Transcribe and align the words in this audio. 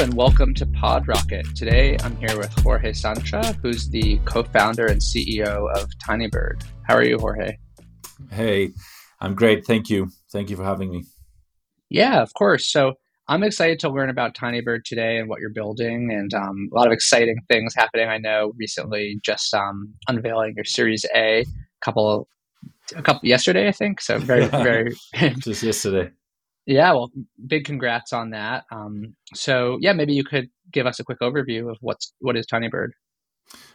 And 0.00 0.14
welcome 0.14 0.54
to 0.54 0.64
PodRocket. 0.64 1.52
Today 1.52 1.98
I'm 2.02 2.16
here 2.16 2.34
with 2.38 2.50
Jorge 2.62 2.94
Sancha, 2.94 3.52
who's 3.60 3.90
the 3.90 4.18
co 4.24 4.42
founder 4.42 4.86
and 4.86 4.98
CEO 4.98 5.70
of 5.76 5.90
Tinybird. 6.02 6.62
How 6.88 6.94
are 6.94 7.04
you, 7.04 7.18
Jorge? 7.18 7.58
Hey, 8.30 8.70
I'm 9.20 9.34
great. 9.34 9.66
Thank 9.66 9.90
you. 9.90 10.08
Thank 10.32 10.48
you 10.48 10.56
for 10.56 10.64
having 10.64 10.90
me. 10.90 11.04
Yeah, 11.90 12.22
of 12.22 12.32
course. 12.32 12.72
So 12.72 12.94
I'm 13.28 13.42
excited 13.42 13.78
to 13.80 13.90
learn 13.90 14.08
about 14.08 14.34
Tinybird 14.34 14.84
today 14.86 15.18
and 15.18 15.28
what 15.28 15.40
you're 15.40 15.50
building, 15.52 16.10
and 16.10 16.32
um, 16.32 16.70
a 16.72 16.74
lot 16.74 16.86
of 16.86 16.94
exciting 16.94 17.36
things 17.50 17.74
happening. 17.74 18.08
I 18.08 18.16
know 18.16 18.54
recently 18.56 19.20
just 19.22 19.52
um, 19.52 19.92
unveiling 20.08 20.54
your 20.56 20.64
Series 20.64 21.04
A, 21.14 21.40
A, 21.40 21.44
couple, 21.82 22.26
a 22.96 23.02
couple 23.02 23.28
yesterday, 23.28 23.68
I 23.68 23.72
think. 23.72 24.00
So 24.00 24.18
very, 24.18 24.46
very 24.46 24.96
just 25.40 25.62
yesterday. 25.62 26.10
Yeah, 26.66 26.92
well, 26.92 27.10
big 27.46 27.64
congrats 27.64 28.12
on 28.12 28.30
that. 28.30 28.64
Um, 28.70 29.16
so 29.34 29.78
yeah, 29.80 29.92
maybe 29.92 30.12
you 30.12 30.24
could 30.24 30.50
give 30.70 30.86
us 30.86 31.00
a 31.00 31.04
quick 31.04 31.20
overview 31.20 31.70
of 31.70 31.78
what's 31.80 32.12
what 32.20 32.36
is 32.36 32.46
Tinybird. 32.46 32.90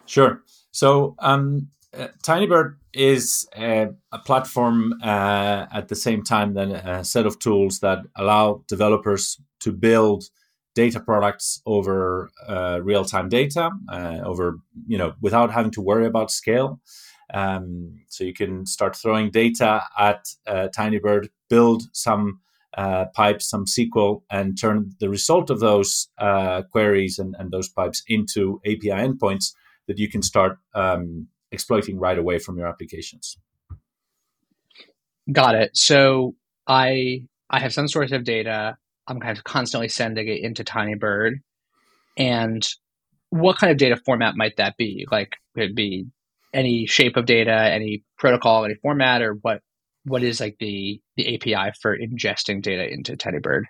Sure. 0.06 0.42
So 0.72 1.16
um, 1.20 1.70
uh, 1.98 2.08
Tinybird 2.24 2.76
is 2.94 3.48
a, 3.58 3.90
a 4.12 4.20
platform 4.20 4.94
uh, 5.04 5.66
at 5.72 5.88
the 5.88 5.96
same 5.96 6.24
time 6.24 6.54
than 6.54 6.72
a 6.72 7.04
set 7.04 7.26
of 7.26 7.40
tools 7.40 7.80
that 7.80 8.00
allow 8.16 8.64
developers 8.68 9.40
to 9.62 9.72
build 9.72 10.26
data 10.76 11.00
products 11.00 11.62
over 11.66 12.30
uh, 12.48 12.80
real-time 12.84 13.30
data 13.30 13.72
uh, 13.90 14.20
over 14.26 14.60
you 14.88 14.98
know 14.98 15.14
without 15.22 15.52
having 15.52 15.72
to 15.72 15.82
worry 15.82 16.06
about 16.06 16.30
scale 16.30 16.82
um, 17.34 17.98
so 18.10 18.26
you 18.26 18.34
can 18.34 18.66
start 18.66 18.94
throwing 18.96 19.32
data 19.32 19.82
at 19.98 20.28
uh, 20.48 20.68
tinybird 20.78 21.30
build 21.50 21.84
some 21.94 22.42
uh, 22.76 23.06
pipes, 23.14 23.50
some 23.50 23.66
SQL, 23.66 24.22
and 24.30 24.60
turn 24.60 24.92
the 25.00 25.10
result 25.10 25.50
of 25.50 25.60
those 25.60 26.10
uh, 26.18 26.62
queries 26.72 27.18
and, 27.18 27.36
and, 27.40 27.52
those 27.52 27.70
pipes 27.70 28.04
into 28.08 28.60
API 28.66 28.90
endpoints 28.90 29.54
that 29.88 29.98
you 29.98 30.10
can 30.10 30.22
start 30.22 30.58
um, 30.74 31.28
exploiting 31.52 31.98
right 31.98 32.18
away 32.18 32.38
from 32.38 32.58
your 32.58 32.68
applications. 32.68 33.38
Got 35.32 35.56
it. 35.56 35.76
So 35.76 36.36
I 36.68 37.24
I 37.50 37.60
have 37.60 37.74
some 37.74 37.88
source 37.88 38.12
of 38.12 38.24
data. 38.24 38.78
I'm 39.08 39.20
kind 39.20 39.38
of 39.38 39.44
constantly 39.44 39.88
sending 39.88 40.28
it 40.28 40.42
into 40.42 40.64
Tinybird, 40.64 41.36
and 42.18 42.68
what 43.30 43.58
kind 43.58 43.72
of 43.72 43.78
data 43.78 43.98
format 44.06 44.36
might 44.36 44.58
that 44.58 44.78
be? 44.78 45.08
Like, 45.12 45.34
could 45.56 45.72
it 45.72 45.76
be 45.76 46.08
any 46.54 46.86
shape 46.86 47.18
of 47.18 47.26
data, 47.26 47.54
any 47.54 48.04
protocol, 48.18 48.66
any 48.66 48.76
format, 48.76 49.22
or 49.22 49.34
what? 49.34 49.62
What 50.06 50.24
is 50.24 50.40
like 50.40 50.58
the 50.60 51.02
the 51.18 51.36
API 51.36 51.72
for 51.82 51.98
ingesting 51.98 52.62
data 52.62 52.92
into 52.92 53.18
Tinybird? 53.18 53.64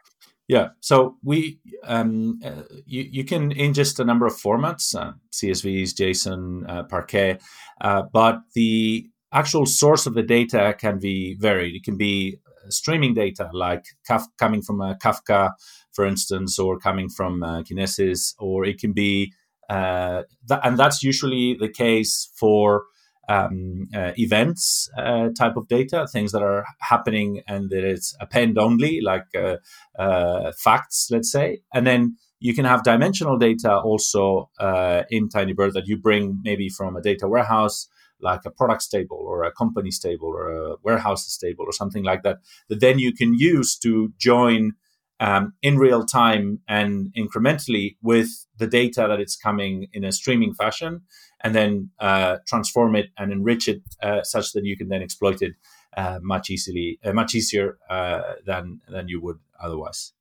Yeah, 0.47 0.69
so 0.79 1.17
we 1.23 1.59
um, 1.83 2.39
uh, 2.45 2.63
you 2.85 3.07
you 3.09 3.23
can 3.23 3.51
ingest 3.53 3.99
a 3.99 4.05
number 4.05 4.27
of 4.27 4.33
formats, 4.33 4.95
uh, 4.95 5.13
CSVs, 5.31 5.95
JSON, 5.95 6.69
uh, 6.69 6.83
Parquet, 6.83 7.39
uh, 7.81 8.03
but 8.13 8.41
the 8.53 9.09
actual 9.33 9.65
source 9.65 10.05
of 10.05 10.13
the 10.13 10.21
data 10.21 10.75
can 10.79 10.99
be 10.99 11.35
varied. 11.39 11.75
It 11.75 11.83
can 11.83 11.97
be 11.97 12.37
uh, 12.45 12.69
streaming 12.69 13.15
data, 13.15 13.49
like 13.53 13.85
Kaf- 14.05 14.27
coming 14.37 14.61
from 14.61 14.81
a 14.81 14.95
Kafka, 15.03 15.53
for 15.93 16.05
instance, 16.05 16.59
or 16.59 16.77
coming 16.77 17.09
from 17.09 17.41
uh, 17.41 17.63
Kinesis, 17.63 18.35
or 18.37 18.65
it 18.65 18.77
can 18.77 18.93
be, 18.93 19.33
and 19.67 20.77
that's 20.77 21.01
usually 21.01 21.55
the 21.59 21.69
case 21.69 22.29
for 22.35 22.83
um, 23.27 23.87
uh, 23.93 24.11
events 24.17 24.89
uh, 24.97 25.29
type 25.37 25.57
of 25.57 25.67
data, 25.67 26.07
things 26.11 26.31
that 26.31 26.43
are 26.43 26.65
happening 26.79 27.41
and 27.47 27.69
that 27.69 27.83
it's 27.83 28.15
append 28.19 28.57
only, 28.57 29.01
like 29.01 29.25
uh, 29.35 29.57
uh 29.97 30.51
facts, 30.57 31.07
let's 31.11 31.31
say. 31.31 31.61
And 31.73 31.85
then 31.85 32.17
you 32.39 32.53
can 32.53 32.65
have 32.65 32.83
dimensional 32.83 33.37
data 33.37 33.75
also 33.77 34.49
uh, 34.59 35.03
in 35.09 35.29
Tinybird 35.29 35.73
that 35.73 35.87
you 35.87 35.97
bring 35.97 36.39
maybe 36.43 36.69
from 36.69 36.95
a 36.95 37.01
data 37.01 37.27
warehouse, 37.27 37.87
like 38.21 38.41
a 38.45 38.51
products 38.51 38.87
table 38.87 39.17
or 39.19 39.43
a 39.43 39.51
company 39.51 39.89
table 39.91 40.27
or 40.27 40.51
a 40.51 40.75
warehouse 40.83 41.37
table 41.37 41.65
or 41.65 41.71
something 41.71 42.03
like 42.03 42.23
that, 42.23 42.37
that 42.69 42.81
then 42.81 42.99
you 42.99 43.13
can 43.13 43.33
use 43.33 43.77
to 43.77 44.13
join 44.17 44.73
um, 45.19 45.53
in 45.61 45.77
real 45.77 46.05
time 46.05 46.59
and 46.67 47.13
incrementally 47.17 47.95
with 48.01 48.45
the 48.57 48.67
data 48.67 49.05
that 49.07 49.19
it's 49.19 49.35
coming 49.35 49.87
in 49.93 50.03
a 50.03 50.11
streaming 50.11 50.53
fashion 50.53 51.01
and 51.43 51.55
then 51.55 51.89
uh, 51.99 52.37
transform 52.47 52.95
it 52.95 53.07
and 53.17 53.31
enrich 53.31 53.67
it 53.67 53.81
uh, 54.01 54.23
such 54.23 54.51
that 54.53 54.65
you 54.65 54.75
can 54.77 54.89
then 54.89 55.01
exploit 55.01 55.41
it 55.41 55.53
uh, 55.95 56.19
much 56.21 56.49
easily, 56.49 56.99
uh, 57.03 57.13
much 57.13 57.35
easier 57.35 57.77
uh, 57.89 58.21
than 58.45 58.81
than 58.89 59.07
you 59.07 59.21
would 59.21 59.39
otherwise. 59.61 60.11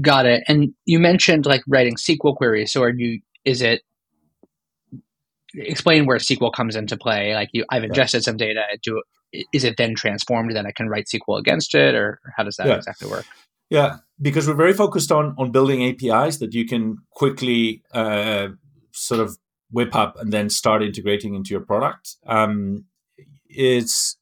Got 0.00 0.26
it. 0.26 0.42
And 0.48 0.74
you 0.86 0.98
mentioned 0.98 1.46
like 1.46 1.62
writing 1.68 1.94
SQL 1.94 2.34
queries. 2.34 2.72
So 2.72 2.82
are 2.82 2.90
you? 2.90 3.20
Is 3.44 3.62
it? 3.62 3.82
Explain 5.56 6.06
where 6.06 6.18
SQL 6.18 6.52
comes 6.52 6.74
into 6.74 6.96
play. 6.96 7.32
Like 7.34 7.50
you, 7.52 7.64
I've 7.70 7.84
ingested 7.84 8.22
yeah. 8.22 8.24
some 8.24 8.36
data. 8.36 8.62
Do 8.82 9.02
is 9.52 9.64
it 9.64 9.76
then 9.76 9.94
transformed 9.94 10.54
that 10.56 10.66
I 10.66 10.72
can 10.72 10.88
write 10.88 11.06
SQL 11.06 11.38
against 11.38 11.74
it, 11.74 11.94
or 11.94 12.20
how 12.36 12.44
does 12.44 12.56
that 12.56 12.66
yeah. 12.66 12.76
exactly 12.76 13.08
work? 13.08 13.26
Yeah, 13.70 13.98
because 14.20 14.46
we're 14.46 14.54
very 14.54 14.72
focused 14.72 15.10
on 15.10 15.34
on 15.38 15.50
building 15.50 15.84
APIs 15.84 16.38
that 16.38 16.54
you 16.54 16.66
can 16.66 16.98
quickly 17.10 17.82
uh, 17.92 18.48
sort 18.92 19.20
of 19.20 19.38
whip 19.70 19.94
up 19.94 20.16
and 20.20 20.32
then 20.32 20.48
start 20.48 20.82
integrating 20.82 21.34
into 21.34 21.50
your 21.50 21.60
product. 21.60 22.16
Um, 22.26 22.84
it's 23.48 24.16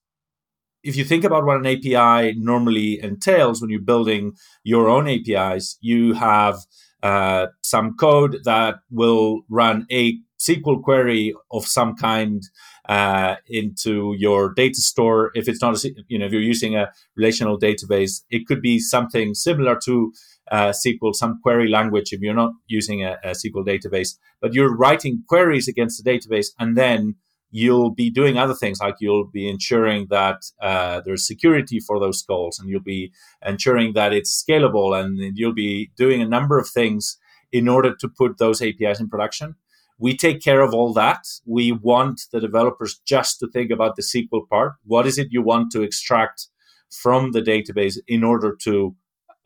if 0.83 0.97
you 0.97 1.05
think 1.05 1.25
about 1.25 1.45
what 1.45 1.59
an 1.59 1.67
API 1.67 2.35
normally 2.39 3.01
entails 3.03 3.61
when 3.61 3.71
you're 3.71 3.81
building 3.81 4.33
your 4.65 4.89
own 4.89 5.09
APIs, 5.09 5.79
you 5.81 6.15
have 6.15 6.57
uh, 7.03 7.47
some 7.63 7.97
code 7.97 8.39
that 8.45 8.77
will 8.91 9.43
run 9.49 9.87
a 9.91 10.19
SQL 10.47 10.83
query 10.83 11.35
of 11.51 11.67
some 11.67 11.95
kind 11.95 12.43
uh, 12.89 13.37
into 13.49 14.15
your 14.19 14.53
data 14.55 14.81
store. 14.81 15.31
If 15.35 15.49
it's 15.49 15.63
not, 15.63 15.83
a, 15.85 15.91
you 16.09 16.19
know, 16.19 16.27
if 16.27 16.33
you're 16.33 16.41
using 16.41 16.75
a 16.77 16.91
relational 17.17 17.59
database, 17.59 18.23
it 18.31 18.47
could 18.47 18.61
be 18.61 18.79
something 18.79 19.35
similar 19.35 19.79
to 19.85 20.13
uh, 20.51 20.71
SQL, 20.71 21.15
some 21.15 21.41
query 21.43 21.69
language 21.69 22.13
if 22.13 22.21
you're 22.21 22.35
not 22.35 22.53
using 22.67 23.05
a, 23.05 23.19
a, 23.23 23.31
SQL 23.31 23.65
database, 23.67 24.17
but 24.41 24.53
you're 24.53 24.77
writing 24.77 25.23
queries 25.29 25.69
against 25.69 26.03
the 26.03 26.11
database 26.11 26.49
and 26.59 26.77
then 26.77 27.15
you'll 27.51 27.91
be 27.91 28.11
doing 28.11 28.37
other 28.39 28.55
things 28.55 28.81
like 28.81 28.97
you'll 28.99 29.27
be 29.27 29.49
ensuring 29.49 30.07
that 30.11 30.43
uh, 30.61 31.01
there's 31.05 31.27
security 31.27 31.79
for 31.79 32.01
those 32.01 32.23
calls 32.23 32.59
and 32.59 32.69
you'll 32.69 32.81
be 32.81 33.13
ensuring 33.47 33.93
that 33.93 34.13
it's 34.13 34.43
scalable 34.43 34.99
and 34.99 35.37
you'll 35.37 35.55
be 35.55 35.91
doing 35.97 36.21
a 36.21 36.27
number 36.27 36.59
of 36.59 36.69
things 36.69 37.19
in 37.53 37.69
order 37.69 37.95
to 37.95 38.09
put 38.09 38.39
those 38.39 38.63
APIs 38.63 39.01
in 39.01 39.09
production. 39.09 39.55
We 40.03 40.17
take 40.17 40.43
care 40.43 40.63
of 40.63 40.75
all 40.75 40.93
that. 40.95 41.23
We 41.47 41.71
want 41.71 42.23
the 42.33 42.41
developers 42.41 43.01
just 43.05 43.39
to 43.39 43.47
think 43.49 43.71
about 43.71 43.95
the 43.95 44.03
SQL 44.03 44.49
part. 44.49 44.73
What 44.85 45.07
is 45.07 45.17
it 45.17 45.29
you 45.31 45.43
want 45.43 45.71
to 45.73 45.83
extract 45.83 46.49
from 46.91 47.31
the 47.31 47.41
database 47.41 47.97
in 48.09 48.25
order 48.25 48.57
to 48.65 48.97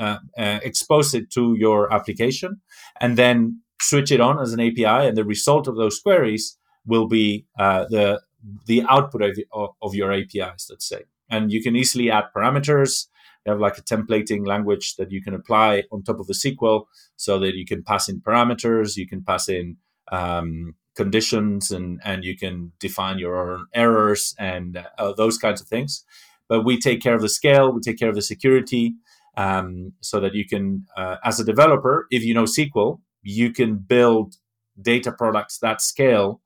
uh, 0.00 0.19
uh, 0.39 0.61
expose 0.62 1.15
it 1.15 1.31
to 1.33 1.55
your 1.59 1.93
application, 1.93 2.61
and 3.00 3.19
then 3.19 3.61
switch 3.81 4.11
it 4.11 4.21
on 4.21 4.39
as 4.39 4.53
an 4.55 4.61
API. 4.61 5.09
And 5.09 5.17
the 5.17 5.25
result 5.25 5.69
of 5.69 5.77
those 5.77 6.00
queries 6.00 6.56
will 6.87 7.06
be 7.06 7.47
uh, 7.59 7.84
the 7.91 8.23
the 8.67 8.83
output 8.88 9.23
of, 9.53 9.71
of 9.83 9.94
your 9.94 10.11
APIs. 10.12 10.69
Let's 10.71 10.88
say, 10.88 11.03
and 11.28 11.53
you 11.53 11.62
can 11.62 11.77
easily 11.77 12.11
add 12.11 12.27
parameters. 12.34 13.09
You 13.44 13.53
have 13.53 13.61
like 13.61 13.78
a 13.78 13.83
templating 13.83 14.47
language 14.47 14.97
that 14.97 15.12
you 15.12 15.23
can 15.23 15.34
apply 15.34 15.84
on 15.93 16.03
top 16.03 16.19
of 16.19 16.26
the 16.26 16.35
SQL, 16.35 16.87
so 17.17 17.38
that 17.38 17.55
you 17.55 17.67
can 17.67 17.82
pass 17.82 18.09
in 18.09 18.20
parameters. 18.20 18.97
You 18.97 19.06
can 19.06 19.23
pass 19.23 19.49
in 19.49 19.76
um, 20.12 20.75
conditions 20.94 21.70
and 21.70 22.00
and 22.05 22.25
you 22.25 22.37
can 22.37 22.73
define 22.81 23.19
your 23.19 23.37
own 23.37 23.67
errors 23.75 24.35
and 24.38 24.85
uh, 24.99 25.12
those 25.12 25.38
kinds 25.38 25.61
of 25.61 25.69
things. 25.69 26.05
But 26.49 26.64
we 26.64 26.79
take 26.79 27.00
care 27.00 27.14
of 27.14 27.23
the 27.23 27.29
scale 27.29 27.73
we 27.73 27.81
take 27.81 27.99
care 27.99 28.08
of 28.08 28.14
the 28.14 28.23
security 28.23 28.94
um, 29.37 29.93
so 30.00 30.20
that 30.20 30.35
you 30.35 30.47
can 30.47 30.87
uh, 30.97 31.17
as 31.25 31.38
a 31.38 31.44
developer 31.44 32.06
if 32.11 32.23
you 32.23 32.35
know 32.35 32.44
sql 32.44 33.00
you 33.23 33.53
can 33.53 33.76
build 33.76 34.37
data 34.81 35.12
products 35.12 35.58
that 35.58 35.81
scale 35.81 36.41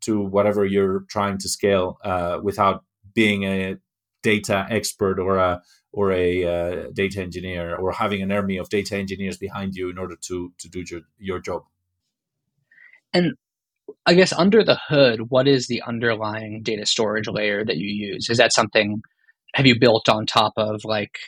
to 0.00 0.20
whatever 0.20 0.64
you're 0.64 1.04
trying 1.08 1.38
to 1.38 1.48
scale 1.48 1.98
uh, 2.04 2.38
without 2.42 2.84
being 3.14 3.44
a 3.44 3.76
data 4.22 4.66
expert 4.70 5.18
or 5.18 5.36
a 5.36 5.62
or 5.92 6.12
a 6.12 6.44
uh, 6.44 6.86
data 6.92 7.20
engineer 7.20 7.74
or 7.74 7.92
having 7.92 8.22
an 8.22 8.30
army 8.30 8.56
of 8.56 8.68
data 8.68 8.96
engineers 8.96 9.36
behind 9.36 9.74
you 9.74 9.90
in 9.90 9.98
order 9.98 10.16
to 10.16 10.52
to 10.58 10.68
do 10.68 10.84
your, 10.88 11.00
your 11.18 11.38
job 11.38 11.64
and 13.12 13.32
I 14.06 14.14
guess 14.14 14.32
under 14.32 14.64
the 14.64 14.78
hood, 14.88 15.30
what 15.30 15.48
is 15.48 15.66
the 15.66 15.82
underlying 15.82 16.62
data 16.62 16.86
storage 16.86 17.28
layer 17.28 17.64
that 17.64 17.76
you 17.76 17.88
use? 17.88 18.28
Is 18.30 18.38
that 18.38 18.52
something 18.52 19.02
have 19.54 19.66
you 19.66 19.78
built 19.78 20.08
on 20.08 20.26
top 20.26 20.52
of 20.56 20.84
like 20.84 21.18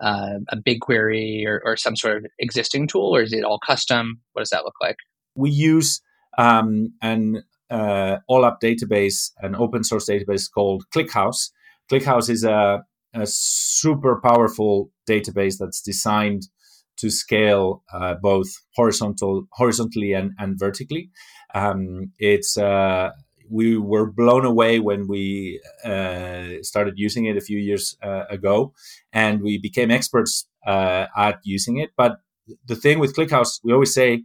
uh, 0.00 0.38
a 0.48 0.56
BigQuery 0.56 1.46
or, 1.46 1.60
or 1.64 1.76
some 1.76 1.96
sort 1.96 2.18
of 2.18 2.26
existing 2.38 2.88
tool, 2.88 3.14
or 3.14 3.22
is 3.22 3.32
it 3.32 3.44
all 3.44 3.58
custom? 3.58 4.20
What 4.32 4.42
does 4.42 4.50
that 4.50 4.64
look 4.64 4.76
like? 4.80 4.96
We 5.34 5.50
use 5.50 6.00
um, 6.36 6.92
an 7.02 7.42
uh, 7.70 8.18
OLAP 8.30 8.56
database, 8.62 9.30
an 9.40 9.54
open 9.54 9.84
source 9.84 10.08
database 10.08 10.50
called 10.52 10.84
ClickHouse. 10.94 11.50
ClickHouse 11.90 12.30
is 12.30 12.44
a, 12.44 12.84
a 13.14 13.26
super 13.26 14.20
powerful 14.20 14.90
database 15.08 15.56
that's 15.58 15.80
designed 15.80 16.48
to 16.98 17.10
scale 17.10 17.82
uh, 17.92 18.14
both 18.14 18.48
horizontal, 18.74 19.46
horizontally 19.52 20.12
and, 20.12 20.32
and 20.38 20.58
vertically. 20.58 21.10
Um, 21.54 22.12
it's 22.18 22.58
uh, 22.58 23.10
we 23.48 23.78
were 23.78 24.06
blown 24.10 24.44
away 24.44 24.78
when 24.80 25.08
we 25.08 25.60
uh, 25.84 26.62
started 26.62 26.94
using 26.96 27.24
it 27.24 27.36
a 27.36 27.40
few 27.40 27.58
years 27.58 27.96
uh, 28.02 28.24
ago, 28.28 28.74
and 29.12 29.40
we 29.40 29.58
became 29.58 29.90
experts 29.90 30.46
uh, 30.66 31.06
at 31.16 31.38
using 31.44 31.78
it. 31.78 31.90
But 31.96 32.20
the 32.66 32.76
thing 32.76 32.98
with 32.98 33.16
ClickHouse, 33.16 33.60
we 33.62 33.72
always 33.72 33.94
say 33.94 34.24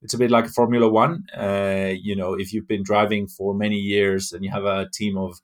it's 0.00 0.14
a 0.14 0.18
bit 0.18 0.30
like 0.30 0.46
a 0.46 0.50
Formula 0.50 0.88
One. 0.88 1.24
Uh, 1.36 1.92
you 1.94 2.16
know, 2.16 2.34
if 2.34 2.52
you've 2.52 2.68
been 2.68 2.82
driving 2.82 3.28
for 3.28 3.54
many 3.54 3.76
years 3.76 4.32
and 4.32 4.44
you 4.44 4.50
have 4.50 4.64
a 4.64 4.88
team 4.92 5.16
of 5.18 5.40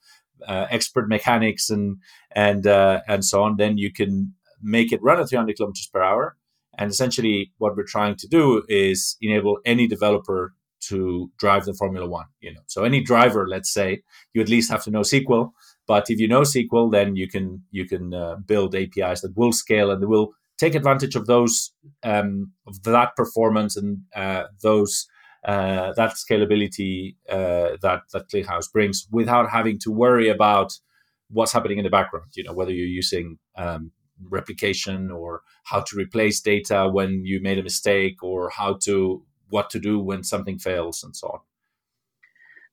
expert 0.46 1.08
mechanics 1.08 1.69
and 1.69 1.98
and 2.30 2.66
and 2.66 3.25
so 3.25 3.42
on, 3.42 3.56
then 3.56 3.76
you 3.78 3.92
can 3.92 4.34
make 4.62 4.92
it 4.92 5.02
run 5.02 5.20
at 5.20 5.28
300 5.28 5.56
kilometers 5.56 5.88
per 5.92 6.02
hour. 6.02 6.36
And 6.78 6.90
essentially, 6.90 7.52
what 7.58 7.76
we're 7.76 7.82
trying 7.82 8.16
to 8.16 8.28
do 8.28 8.62
is 8.69 9.16
enable 9.20 9.58
any 9.64 9.86
developer 9.86 10.54
to 10.80 11.30
drive 11.38 11.64
the 11.64 11.75
Formula 11.75 12.08
One. 12.08 12.26
You 12.40 12.54
know, 12.54 12.60
so 12.66 12.84
any 12.84 13.02
driver, 13.02 13.48
let's 13.48 13.72
say, 13.72 14.02
you 14.32 14.40
at 14.40 14.48
least 14.48 14.70
have 14.70 14.84
to 14.84 14.90
know 14.90 15.00
SQL. 15.00 15.50
But 15.86 16.08
if 16.08 16.20
you 16.20 16.28
know 16.28 16.42
SQL, 16.42 16.90
then 16.90 17.16
you 17.16 17.28
can 17.28 17.64
you 17.70 17.86
can 17.86 18.14
uh, 18.14 18.36
build 18.36 18.75
APIs 18.75 19.22
that 19.22 19.36
will 19.36 19.52
scale 19.52 19.90
and 19.90 20.04
will 20.06 20.34
take 20.58 20.75
advantage 20.75 21.16
of 21.16 21.26
those 21.26 21.72
um, 22.02 22.52
of 22.66 22.82
that 22.84 23.16
performance 23.16 23.76
and 23.76 24.02
uh, 24.14 24.44
those 24.62 25.08
uh, 25.44 25.92
that 25.94 26.12
scalability 26.12 27.16
uh, 27.28 27.76
that 27.82 28.02
that 28.12 28.28
ClickHouse 28.32 28.70
brings 28.72 29.06
without 29.10 29.50
having 29.50 29.78
to 29.80 29.90
worry 29.90 30.28
about 30.28 30.72
what's 31.30 31.52
happening 31.52 31.78
in 31.78 31.84
the 31.84 31.90
background. 31.90 32.26
You 32.34 32.44
know, 32.44 32.52
whether 32.52 32.72
you're 32.72 32.86
using 32.86 33.38
um, 33.56 33.92
replication 34.29 35.11
or 35.11 35.43
how 35.65 35.81
to 35.81 35.97
replace 35.97 36.41
data 36.41 36.88
when 36.91 37.25
you 37.25 37.41
made 37.41 37.59
a 37.59 37.62
mistake 37.62 38.23
or 38.23 38.50
how 38.50 38.75
to 38.75 39.23
what 39.50 39.70
to 39.70 39.79
do 39.79 39.99
when 39.99 40.23
something 40.23 40.59
fails 40.59 41.03
and 41.03 41.17
so 41.17 41.29
on. 41.29 41.41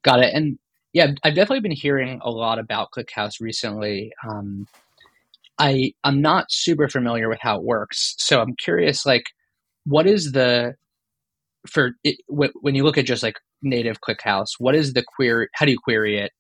Got 0.04 0.20
it. 0.20 0.34
And 0.34 0.60
yeah, 0.94 1.12
I've 1.24 1.36
definitely 1.36 1.62
been 1.62 1.72
hearing 1.72 2.20
a 2.24 2.32
lot 2.32 2.60
about 2.60 2.92
ClickHouse 2.92 3.42
recently. 3.42 4.14
Um, 4.28 4.68
I 5.58 5.94
I'm 6.04 6.22
not 6.22 6.52
super 6.52 6.90
familiar 6.90 7.30
with 7.30 7.40
how 7.42 7.58
it 7.58 7.64
works, 7.64 8.16
so 8.18 8.42
I'm 8.42 8.56
curious. 8.56 9.06
Like, 9.06 9.26
what 9.86 10.06
is 10.08 10.32
the 10.32 10.76
for 11.68 11.92
it, 12.04 12.18
when 12.28 12.76
you 12.76 12.84
look 12.84 12.98
at 12.98 13.06
just 13.06 13.24
like 13.24 13.40
native 13.62 14.02
ClickHouse? 14.02 14.52
What 14.60 14.76
is 14.76 14.94
the 14.94 15.04
query? 15.04 15.48
How 15.54 15.66
do 15.66 15.72
you 15.72 15.80
query 15.80 16.18
it? 16.20 16.32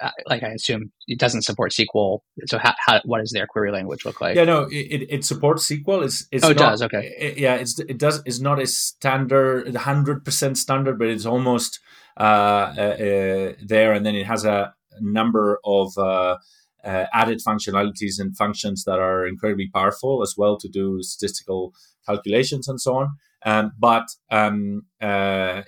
Uh, 0.00 0.10
like 0.26 0.42
I 0.42 0.48
assume 0.48 0.90
it 1.06 1.20
doesn't 1.20 1.42
support 1.42 1.72
SQL. 1.72 2.18
So 2.46 2.58
how, 2.58 2.74
how 2.84 3.00
what 3.04 3.20
does 3.20 3.30
their 3.30 3.46
query 3.46 3.70
language 3.70 4.04
look 4.04 4.20
like? 4.20 4.34
Yeah, 4.34 4.44
no, 4.44 4.68
it, 4.70 5.06
it 5.08 5.24
supports 5.24 5.70
SQL. 5.70 6.04
It's, 6.04 6.26
it's 6.32 6.44
oh, 6.44 6.50
it 6.50 6.56
not, 6.56 6.70
does. 6.70 6.82
Okay. 6.82 7.14
It, 7.18 7.38
yeah, 7.38 7.54
it's 7.54 7.78
it 7.78 7.98
does. 7.98 8.22
It's 8.26 8.40
not 8.40 8.60
a 8.60 8.66
standard, 8.66 9.74
hundred 9.76 10.24
percent 10.24 10.58
standard, 10.58 10.98
but 10.98 11.08
it's 11.08 11.26
almost 11.26 11.78
uh, 12.18 12.74
uh, 12.76 12.80
uh, 12.80 13.52
there. 13.64 13.92
And 13.92 14.04
then 14.04 14.16
it 14.16 14.26
has 14.26 14.44
a 14.44 14.74
number 15.00 15.60
of 15.64 15.92
uh, 15.96 16.36
uh, 16.84 17.06
added 17.12 17.40
functionalities 17.46 18.18
and 18.18 18.36
functions 18.36 18.84
that 18.84 18.98
are 18.98 19.26
incredibly 19.26 19.68
powerful 19.68 20.22
as 20.22 20.34
well 20.36 20.56
to 20.58 20.68
do 20.68 21.02
statistical 21.02 21.72
calculations 22.06 22.68
and 22.68 22.80
so 22.80 22.96
on. 22.96 23.16
Um, 23.46 23.72
but 23.78 24.08
um, 24.30 24.82
uh, 25.00 25.62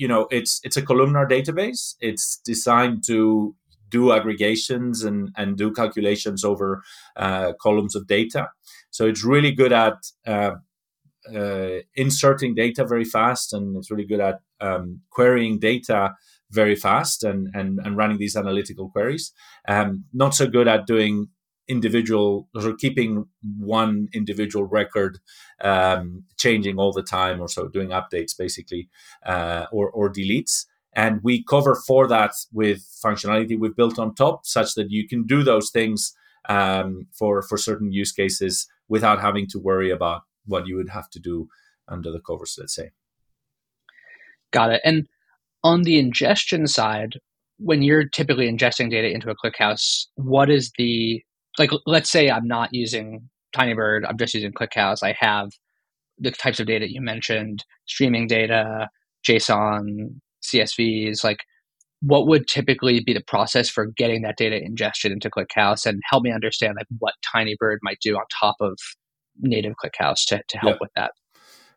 you 0.00 0.08
know, 0.08 0.26
it's 0.30 0.60
it's 0.64 0.78
a 0.78 0.82
columnar 0.90 1.28
database. 1.28 1.94
It's 2.00 2.40
designed 2.42 3.04
to 3.06 3.54
do 3.90 4.12
aggregations 4.12 5.04
and 5.04 5.30
and 5.36 5.58
do 5.58 5.72
calculations 5.72 6.42
over 6.42 6.82
uh, 7.16 7.52
columns 7.60 7.94
of 7.94 8.06
data. 8.06 8.48
So 8.90 9.06
it's 9.06 9.22
really 9.24 9.52
good 9.52 9.72
at 9.72 9.98
uh, 10.26 10.52
uh, 11.34 11.80
inserting 11.94 12.54
data 12.54 12.86
very 12.86 13.04
fast, 13.04 13.52
and 13.52 13.76
it's 13.76 13.90
really 13.90 14.06
good 14.06 14.20
at 14.20 14.40
um, 14.60 15.02
querying 15.10 15.58
data 15.58 16.14
very 16.50 16.76
fast 16.76 17.22
and, 17.22 17.48
and, 17.54 17.78
and 17.84 17.96
running 17.96 18.18
these 18.18 18.36
analytical 18.36 18.90
queries. 18.90 19.32
Um, 19.68 20.04
not 20.12 20.34
so 20.34 20.46
good 20.48 20.66
at 20.66 20.86
doing 20.86 21.28
individual 21.70 22.48
or 22.54 22.74
keeping 22.74 23.26
one 23.58 24.08
individual 24.12 24.64
record 24.64 25.20
um, 25.60 26.24
changing 26.36 26.78
all 26.78 26.92
the 26.92 27.02
time 27.02 27.40
or 27.40 27.48
so 27.48 27.68
doing 27.68 27.90
updates 27.90 28.36
basically 28.36 28.88
uh, 29.24 29.66
or, 29.70 29.88
or 29.90 30.12
deletes. 30.12 30.66
And 30.92 31.20
we 31.22 31.44
cover 31.44 31.76
for 31.86 32.08
that 32.08 32.32
with 32.52 32.80
functionality 33.04 33.58
we've 33.58 33.76
built 33.76 33.98
on 33.98 34.14
top 34.14 34.44
such 34.44 34.74
that 34.74 34.90
you 34.90 35.06
can 35.06 35.24
do 35.24 35.44
those 35.44 35.70
things 35.70 36.12
um, 36.48 37.06
for 37.12 37.42
for 37.42 37.56
certain 37.56 37.92
use 37.92 38.10
cases 38.10 38.66
without 38.88 39.20
having 39.20 39.46
to 39.48 39.58
worry 39.60 39.90
about 39.90 40.22
what 40.46 40.66
you 40.66 40.76
would 40.76 40.88
have 40.88 41.08
to 41.10 41.20
do 41.20 41.48
under 41.86 42.10
the 42.10 42.20
covers 42.20 42.56
let's 42.58 42.74
say. 42.74 42.90
Got 44.52 44.72
it. 44.72 44.80
And 44.84 45.06
on 45.62 45.82
the 45.82 45.98
ingestion 45.98 46.66
side, 46.66 47.20
when 47.58 47.82
you're 47.82 48.08
typically 48.08 48.50
ingesting 48.50 48.90
data 48.90 49.08
into 49.08 49.30
a 49.30 49.36
ClickHouse, 49.36 50.06
what 50.16 50.50
is 50.50 50.72
the 50.76 51.22
like? 51.60 51.70
Let's 51.86 52.10
say 52.10 52.30
I'm 52.30 52.46
not 52.46 52.70
using 52.72 53.28
Tinybird, 53.56 54.02
I'm 54.08 54.18
just 54.18 54.34
using 54.34 54.52
ClickHouse. 54.52 55.02
I 55.02 55.14
have 55.18 55.50
the 56.18 56.30
types 56.30 56.60
of 56.60 56.66
data 56.66 56.90
you 56.90 57.00
mentioned, 57.00 57.64
streaming 57.86 58.26
data, 58.26 58.88
JSON, 59.26 60.20
CSVs. 60.42 61.22
Like, 61.22 61.38
what 62.02 62.26
would 62.26 62.48
typically 62.48 63.00
be 63.00 63.12
the 63.12 63.22
process 63.22 63.68
for 63.68 63.86
getting 63.86 64.22
that 64.22 64.36
data 64.36 64.56
ingestion 64.56 65.12
into 65.12 65.30
ClickHouse, 65.30 65.86
and 65.86 66.00
help 66.10 66.24
me 66.24 66.32
understand 66.32 66.74
like 66.76 66.86
what 66.98 67.14
Tinybird 67.34 67.78
might 67.82 67.98
do 68.02 68.16
on 68.16 68.24
top 68.40 68.56
of 68.60 68.76
native 69.38 69.74
ClickHouse 69.82 70.24
to 70.28 70.42
to 70.48 70.58
help 70.58 70.78
with 70.80 70.90
that. 70.96 71.12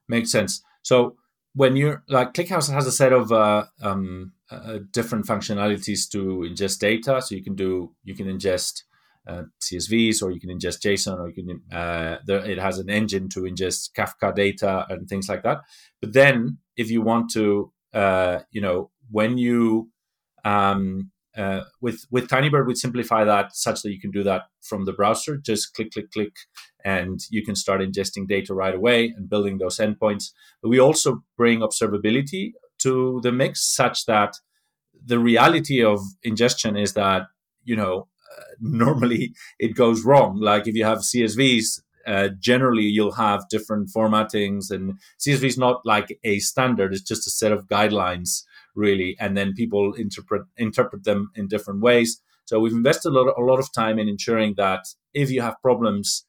Makes 0.07 0.31
sense. 0.31 0.63
So 0.81 1.15
when 1.53 1.75
you're 1.75 2.03
like 2.09 2.33
ClickHouse 2.33 2.71
has 2.71 2.88
a 2.88 2.91
set 2.91 3.13
of 3.13 3.31
uh, 3.31 3.65
um, 3.81 4.33
uh, 4.53 4.79
different 4.91 5.25
functionalities 5.25 6.09
to 6.12 6.47
ingest 6.50 6.79
data. 6.79 7.21
So 7.21 7.36
you 7.36 7.44
can 7.44 7.56
do 7.56 7.94
you 8.03 8.15
can 8.15 8.27
ingest 8.27 8.83
uh, 9.28 9.44
CSVs 9.62 10.22
or 10.22 10.31
you 10.31 10.40
can 10.40 10.50
ingest 10.50 10.81
JSON 10.81 11.20
or 11.20 11.30
you 11.30 11.34
can 11.34 11.78
uh, 11.78 12.18
there, 12.25 12.46
it 12.46 12.60
has 12.60 12.80
an 12.80 12.90
engine 12.90 13.30
to 13.30 13.42
ingest 13.42 13.92
Kafka 13.98 14.36
data 14.36 14.86
and 14.89 15.08
things 15.08 15.30
like 15.30 15.44
that. 15.44 15.62
But 16.01 16.13
then 16.13 16.58
if 16.75 16.89
you 16.92 17.01
want 17.01 17.32
to, 17.32 17.72
uh, 17.94 18.39
you 18.51 18.62
know, 18.62 18.92
when 19.10 19.38
you 19.38 19.89
um, 20.44 21.12
uh, 21.36 21.62
with 21.82 22.06
with 22.12 22.27
Tinybird, 22.27 22.68
we 22.68 22.75
simplify 22.75 23.24
that 23.24 23.56
such 23.56 23.82
that 23.82 23.92
you 23.92 24.00
can 24.00 24.12
do 24.12 24.24
that 24.24 24.44
from 24.62 24.86
the 24.86 24.94
browser. 24.94 25.38
Just 25.38 25.74
click, 25.74 25.92
click, 25.92 26.12
click, 26.12 26.34
and 26.86 27.22
you 27.30 27.44
can 27.44 27.56
start 27.56 27.82
ingesting 27.82 28.27
data 28.27 28.53
right 28.53 28.75
away 28.75 29.13
and 29.15 29.30
building 29.30 29.58
those 29.58 29.77
endpoints. 29.77 30.32
But 30.62 30.70
we 30.70 30.80
also 30.80 31.24
bring 31.36 31.62
observability 31.62 32.51
to 32.80 33.20
the 33.24 33.32
mix, 33.32 33.65
such 33.65 34.06
that 34.06 34.36
the 35.03 35.20
reality 35.20 35.84
of 35.84 36.01
ingestion 36.24 36.77
is 36.77 36.94
that 36.94 37.24
you 37.63 37.75
know 37.75 38.08
normally 38.60 39.34
it 39.60 39.75
goes 39.75 40.04
wrong. 40.04 40.40
Like 40.40 40.68
if 40.68 40.75
you 40.75 40.86
have 40.86 41.00
CSVs, 41.00 41.82
uh, 42.06 42.30
generally 42.40 42.84
you'll 42.84 43.13
have 43.13 43.48
different 43.50 43.90
formattings, 43.90 44.70
and 44.72 45.00
CSV 45.20 45.44
is 45.44 45.58
not 45.58 45.86
like 45.86 46.20
a 46.24 46.40
standard; 46.40 46.94
it's 46.94 47.02
just 47.02 47.28
a 47.28 47.32
set 47.32 47.52
of 47.52 47.68
guidelines 47.68 48.44
really, 48.75 49.16
and 49.20 49.38
then 49.38 49.54
people 49.54 49.94
interpret 49.94 50.44
interpret 50.58 51.04
them 51.04 51.30
in 51.36 51.48
different 51.48 51.82
ways. 51.82 52.22
So 52.46 52.60
we've 52.60 52.74
invested 52.74 53.10
a 53.10 53.12
lot, 53.12 53.34
a 53.38 53.42
lot 53.42 53.60
of 53.60 53.72
time 53.74 54.00
in 54.00 54.10
ensuring 54.10 54.56
that 54.58 54.86
if 55.13 55.32
you 55.32 55.42
have 55.42 55.62
problems 55.62 56.25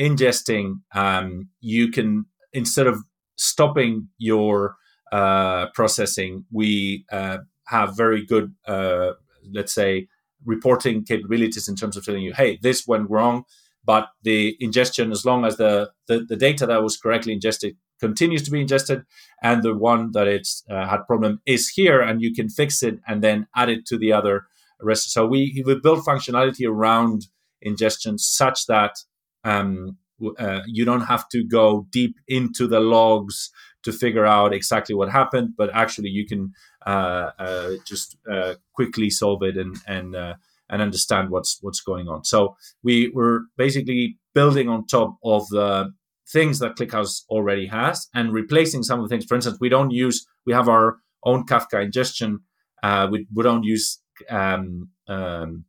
ingesting, 0.00 0.80
um, 0.94 1.50
you 1.60 1.90
can 1.90 2.26
instead 2.52 2.86
of 2.86 3.02
stopping 3.36 4.08
your 4.18 4.76
uh, 5.12 5.66
processing, 5.74 6.44
we 6.52 7.04
uh, 7.10 7.38
have 7.66 7.96
very 7.96 8.24
good, 8.24 8.54
uh, 8.66 9.12
let's 9.52 9.74
say, 9.74 10.08
reporting 10.44 11.04
capabilities 11.04 11.68
in 11.68 11.76
terms 11.76 11.96
of 11.96 12.04
telling 12.04 12.22
you, 12.22 12.32
hey, 12.32 12.58
this 12.62 12.86
went 12.86 13.10
wrong, 13.10 13.44
but 13.84 14.08
the 14.22 14.56
ingestion, 14.60 15.10
as 15.12 15.24
long 15.24 15.44
as 15.44 15.56
the, 15.56 15.90
the, 16.06 16.24
the 16.28 16.36
data 16.36 16.66
that 16.66 16.82
was 16.82 16.96
correctly 16.96 17.32
ingested 17.32 17.76
continues 18.00 18.42
to 18.42 18.50
be 18.50 18.60
ingested 18.60 19.02
and 19.42 19.62
the 19.62 19.74
one 19.74 20.12
that 20.12 20.28
it's 20.28 20.62
uh, 20.70 20.86
had 20.86 21.06
problem 21.06 21.40
is 21.46 21.68
here 21.68 22.00
and 22.00 22.22
you 22.22 22.32
can 22.32 22.48
fix 22.48 22.82
it 22.82 22.98
and 23.06 23.22
then 23.22 23.46
add 23.56 23.68
it 23.68 23.84
to 23.86 23.98
the 23.98 24.12
other 24.12 24.46
rest. 24.80 25.12
So 25.12 25.26
we 25.26 25.62
we 25.66 25.78
build 25.80 26.04
functionality 26.04 26.68
around 26.68 27.26
ingestion 27.60 28.18
such 28.18 28.66
that 28.66 28.98
um, 29.44 29.96
uh, 30.38 30.60
you 30.66 30.84
don't 30.84 31.02
have 31.02 31.28
to 31.30 31.44
go 31.44 31.86
deep 31.90 32.16
into 32.26 32.66
the 32.66 32.80
logs 32.80 33.50
to 33.84 33.92
figure 33.92 34.26
out 34.26 34.52
exactly 34.52 34.94
what 34.94 35.08
happened 35.08 35.54
but 35.56 35.70
actually 35.72 36.08
you 36.08 36.26
can 36.26 36.52
just 37.84 38.16
uh, 38.30 38.54
quickly 38.72 39.10
solve 39.10 39.42
it 39.42 39.56
and 39.56 39.76
and 39.86 40.14
uh, 40.16 40.34
and 40.70 40.82
understand 40.82 41.30
what's 41.30 41.58
what's 41.62 41.80
going 41.80 42.08
on 42.08 42.24
so 42.24 42.56
we 42.82 43.10
were 43.14 43.42
basically 43.56 44.16
building 44.34 44.68
on 44.68 44.86
top 44.86 45.16
of 45.24 45.48
the 45.48 45.92
things 46.28 46.58
that 46.58 46.76
ClickHouse 46.76 47.22
already 47.28 47.66
has 47.66 48.08
and 48.14 48.32
replacing 48.32 48.82
some 48.82 49.00
of 49.00 49.08
the 49.08 49.12
things. 49.12 49.24
For 49.24 49.34
instance, 49.34 49.58
we 49.60 49.68
don't 49.68 49.90
use, 49.90 50.26
we 50.46 50.52
have 50.52 50.68
our 50.68 50.98
own 51.24 51.46
Kafka 51.46 51.82
ingestion. 51.82 52.40
Uh, 52.82 53.08
we, 53.10 53.26
we 53.34 53.42
don't 53.42 53.64
use 53.64 54.00
um, 54.28 54.90
um, 55.08 55.64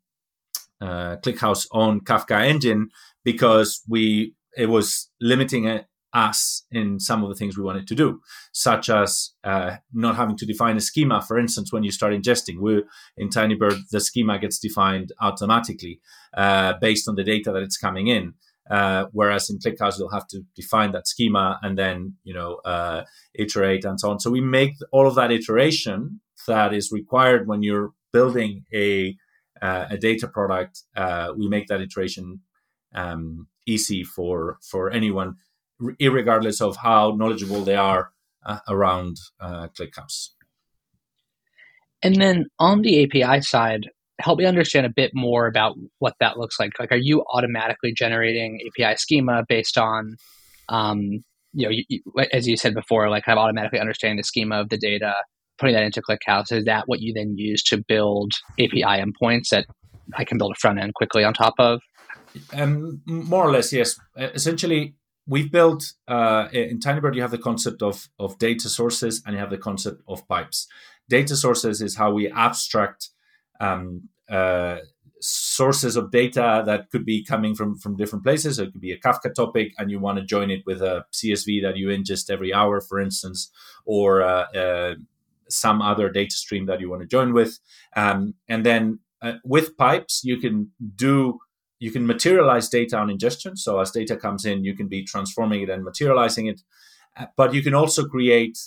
uh, 0.81 1.15
ClickHouse 1.17 1.65
own 1.71 2.01
Kafka 2.01 2.41
engine 2.41 2.89
because 3.23 3.81
we 3.87 4.33
it 4.57 4.67
was 4.67 5.09
limiting 5.21 5.67
us 6.13 6.65
in 6.71 6.99
some 6.99 7.23
of 7.23 7.29
the 7.29 7.35
things 7.35 7.57
we 7.57 7.63
wanted 7.63 7.87
to 7.87 7.95
do, 7.95 8.21
such 8.51 8.89
as 8.89 9.31
uh, 9.43 9.77
not 9.93 10.15
having 10.15 10.37
to 10.37 10.45
define 10.45 10.77
a 10.77 10.81
schema. 10.81 11.21
For 11.21 11.37
instance, 11.37 11.71
when 11.71 11.83
you 11.83 11.91
start 11.91 12.13
ingesting, 12.13 12.59
we 12.59 12.83
in 13.17 13.29
Tinybird, 13.29 13.89
the 13.91 13.99
schema 13.99 14.39
gets 14.39 14.59
defined 14.59 15.11
automatically 15.21 15.99
uh, 16.35 16.73
based 16.81 17.07
on 17.07 17.15
the 17.15 17.23
data 17.23 17.51
that 17.51 17.63
it's 17.63 17.77
coming 17.77 18.07
in. 18.07 18.33
Uh, 18.69 19.05
whereas 19.13 19.49
in 19.49 19.57
ClickHouse, 19.57 19.97
you'll 19.97 20.11
have 20.11 20.27
to 20.27 20.41
define 20.55 20.91
that 20.91 21.07
schema 21.07 21.59
and 21.63 21.77
then 21.77 22.13
you 22.23 22.33
know 22.33 22.55
uh, 22.65 23.03
iterate 23.33 23.83
and 23.83 23.99
so 23.99 24.11
on. 24.11 24.19
So 24.19 24.29
we 24.29 24.41
make 24.41 24.73
all 24.91 25.07
of 25.07 25.15
that 25.15 25.31
iteration 25.31 26.21
that 26.47 26.73
is 26.73 26.91
required 26.91 27.47
when 27.47 27.63
you're 27.63 27.91
building 28.13 28.65
a 28.73 29.15
uh, 29.61 29.85
a 29.89 29.97
data 29.97 30.27
product. 30.27 30.83
Uh, 30.95 31.33
we 31.35 31.47
make 31.47 31.67
that 31.67 31.81
iteration 31.81 32.41
um, 32.93 33.47
easy 33.65 34.03
for 34.03 34.57
for 34.61 34.89
anyone, 34.91 35.35
regardless 35.79 36.61
of 36.61 36.77
how 36.77 37.15
knowledgeable 37.17 37.63
they 37.63 37.75
are 37.75 38.11
uh, 38.45 38.59
around 38.67 39.17
uh, 39.39 39.67
ClickHouse. 39.69 40.29
And 42.01 42.15
then 42.15 42.45
on 42.59 42.81
the 42.81 43.03
API 43.03 43.41
side, 43.41 43.89
help 44.19 44.39
me 44.39 44.45
understand 44.45 44.85
a 44.85 44.91
bit 44.93 45.11
more 45.13 45.47
about 45.47 45.75
what 45.99 46.13
that 46.19 46.37
looks 46.37 46.59
like. 46.59 46.79
Like, 46.79 46.91
are 46.91 46.97
you 46.97 47.23
automatically 47.33 47.93
generating 47.93 48.59
API 48.67 48.97
schema 48.97 49.43
based 49.47 49.77
on, 49.77 50.15
um, 50.69 51.23
you 51.53 51.65
know, 51.65 51.69
you, 51.69 51.83
you, 51.89 52.01
as 52.31 52.47
you 52.47 52.57
said 52.57 52.73
before, 52.73 53.09
like 53.09 53.23
kind 53.23 53.37
of 53.37 53.43
automatically 53.43 53.79
understanding 53.79 54.17
the 54.17 54.23
schema 54.23 54.61
of 54.61 54.69
the 54.69 54.77
data, 54.77 55.13
putting 55.57 55.75
that 55.75 55.83
into 55.83 56.01
ClickHouse? 56.01 56.51
Is 56.51 56.65
that 56.65 56.83
what 56.87 57.01
you 57.01 57.13
then 57.13 57.35
use 57.37 57.63
to 57.63 57.83
build 57.87 58.31
API 58.59 58.81
endpoints 58.83 59.49
that 59.51 59.65
I 60.15 60.23
can 60.23 60.37
build 60.37 60.53
a 60.55 60.59
front 60.59 60.79
end 60.79 60.93
quickly 60.93 61.23
on 61.23 61.33
top 61.33 61.55
of? 61.59 61.81
Um, 62.53 63.01
more 63.05 63.45
or 63.47 63.51
less, 63.51 63.73
yes. 63.73 63.99
Essentially, 64.15 64.95
we've 65.29 65.51
built 65.51 65.93
uh, 66.07 66.47
in 66.51 66.79
Tinybird. 66.79 67.15
You 67.15 67.21
have 67.21 67.31
the 67.31 67.37
concept 67.37 67.81
of 67.81 68.09
of 68.17 68.37
data 68.39 68.67
sources, 68.67 69.21
and 69.25 69.33
you 69.33 69.39
have 69.39 69.51
the 69.51 69.57
concept 69.57 70.01
of 70.07 70.27
pipes. 70.27 70.67
Data 71.07 71.35
sources 71.35 71.81
is 71.81 71.95
how 71.95 72.11
we 72.11 72.29
abstract 72.29 73.09
um, 73.59 74.09
uh, 74.29 74.77
sources 75.21 75.95
of 75.95 76.11
data 76.11 76.63
that 76.65 76.89
could 76.91 77.05
be 77.05 77.23
coming 77.23 77.55
from 77.55 77.77
from 77.77 77.95
different 77.95 78.23
places. 78.23 78.57
So 78.57 78.63
It 78.63 78.71
could 78.73 78.81
be 78.81 78.91
a 78.91 78.99
Kafka 78.99 79.33
topic, 79.33 79.73
and 79.77 79.91
you 79.91 79.99
want 79.99 80.17
to 80.19 80.25
join 80.25 80.49
it 80.49 80.63
with 80.65 80.81
a 80.81 81.05
CSV 81.13 81.61
that 81.61 81.77
you 81.77 81.87
ingest 81.87 82.29
every 82.29 82.53
hour, 82.53 82.81
for 82.81 82.99
instance, 82.99 83.51
or 83.85 84.21
uh, 84.23 84.45
uh, 84.53 84.95
some 85.47 85.81
other 85.81 86.09
data 86.09 86.35
stream 86.35 86.65
that 86.65 86.79
you 86.79 86.89
want 86.89 87.01
to 87.01 87.07
join 87.07 87.33
with. 87.33 87.59
Um, 87.95 88.35
and 88.47 88.65
then 88.65 88.99
uh, 89.21 89.33
with 89.43 89.77
pipes, 89.77 90.21
you 90.23 90.37
can 90.37 90.71
do 90.95 91.39
you 91.79 91.91
can 91.91 92.05
materialize 92.05 92.69
data 92.69 92.97
on 92.97 93.09
ingestion. 93.09 93.55
So 93.55 93.79
as 93.79 93.91
data 93.91 94.15
comes 94.15 94.45
in, 94.45 94.63
you 94.63 94.75
can 94.75 94.87
be 94.87 95.03
transforming 95.03 95.61
it 95.61 95.69
and 95.69 95.83
materializing 95.83 96.47
it. 96.47 96.61
Uh, 97.17 97.25
but 97.35 97.53
you 97.53 97.63
can 97.63 97.73
also 97.73 98.05
create 98.05 98.57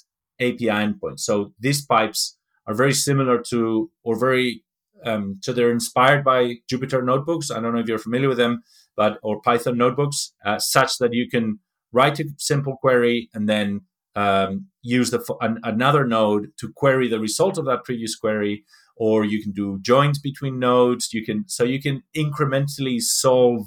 API 0.40 0.66
endpoints. 0.66 1.21
So 1.21 1.52
these 1.61 1.85
pipes 1.85 2.37
are 2.66 2.75
very 2.75 2.95
similar 2.95 3.40
to 3.50 3.90
or 4.02 4.19
very 4.19 4.64
um, 5.04 5.38
so 5.42 5.52
they're 5.52 5.73
inspired 5.73 6.25
by 6.25 6.59
Jupyter 6.71 7.04
notebooks. 7.04 7.50
I 7.50 7.61
don't 7.61 7.75
know 7.75 7.81
if 7.81 7.88
you're 7.88 7.99
familiar 7.99 8.28
with 8.28 8.38
them, 8.38 8.62
but 8.97 9.19
or 9.23 9.40
Python 9.40 9.76
notebooks, 9.76 10.33
uh, 10.45 10.59
such 10.59 10.99
that 10.99 11.12
you 11.12 11.28
can 11.28 11.59
write 11.92 12.21
a 12.21 12.25
simple 12.38 12.76
query 12.76 13.28
and 13.35 13.49
then 13.49 13.83
um, 14.14 14.66
use 14.83 15.11
the 15.11 15.25
an, 15.40 15.59
another 15.62 16.07
node 16.07 16.52
to 16.59 16.73
query 16.73 17.09
the 17.09 17.21
result 17.21 17.59
of 17.59 17.64
that 17.64 17.85
previous 17.85 18.14
query, 18.14 18.64
or 19.04 19.25
you 19.25 19.42
can 19.42 19.52
do 19.52 19.80
joins 19.80 20.18
between 20.21 20.61
nodes. 20.61 21.12
You 21.12 21.25
can 21.25 21.44
so 21.49 21.64
you 21.64 21.80
can 21.87 21.97
incrementally 22.14 23.00
solve 23.00 23.62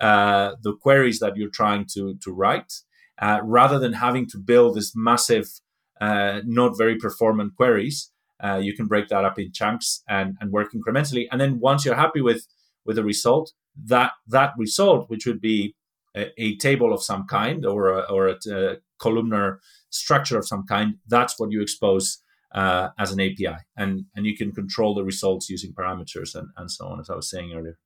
uh, 0.00 0.52
the 0.62 0.74
queries 0.84 1.18
that 1.18 1.36
you're 1.36 1.56
trying 1.62 1.84
to 1.94 2.02
to 2.24 2.30
write, 2.40 2.72
uh, 3.20 3.40
rather 3.42 3.78
than 3.80 3.94
having 3.94 4.26
to 4.32 4.38
build 4.38 4.76
this 4.76 4.92
massive, 4.94 5.46
uh, 6.00 6.40
not 6.44 6.78
very 6.78 6.96
performant 6.96 7.56
queries. 7.56 8.12
Uh, 8.44 8.60
you 8.66 8.72
can 8.76 8.86
break 8.86 9.08
that 9.08 9.24
up 9.24 9.36
in 9.36 9.50
chunks 9.52 10.04
and, 10.08 10.36
and 10.40 10.52
work 10.52 10.68
incrementally. 10.72 11.26
And 11.30 11.40
then 11.40 11.58
once 11.58 11.84
you're 11.84 12.04
happy 12.06 12.20
with 12.20 12.46
with 12.86 12.96
the 12.96 13.04
result, 13.12 13.46
that 13.92 14.12
that 14.28 14.52
result, 14.56 15.10
which 15.10 15.26
would 15.26 15.40
be 15.40 15.74
a, 16.14 16.22
a 16.36 16.56
table 16.56 16.92
of 16.92 17.02
some 17.02 17.26
kind 17.26 17.66
or 17.66 17.80
a, 17.98 18.00
or 18.14 18.28
a, 18.28 18.36
a 18.52 18.76
columnar 18.98 19.58
structure 19.90 20.38
of 20.38 20.46
some 20.46 20.64
kind, 20.74 20.88
that's 21.08 21.34
what 21.38 21.50
you 21.50 21.60
expose 21.62 22.22
uh, 22.52 22.88
as 22.98 23.12
an 23.12 23.20
API. 23.20 23.56
And, 23.76 24.04
and 24.14 24.26
you 24.26 24.36
can 24.36 24.52
control 24.52 24.94
the 24.94 25.04
results 25.04 25.48
using 25.48 25.72
parameters 25.72 26.34
and, 26.34 26.48
and 26.56 26.70
so 26.70 26.86
on, 26.86 27.00
as 27.00 27.10
I 27.10 27.14
was 27.14 27.30
saying 27.30 27.52
earlier. 27.54 27.78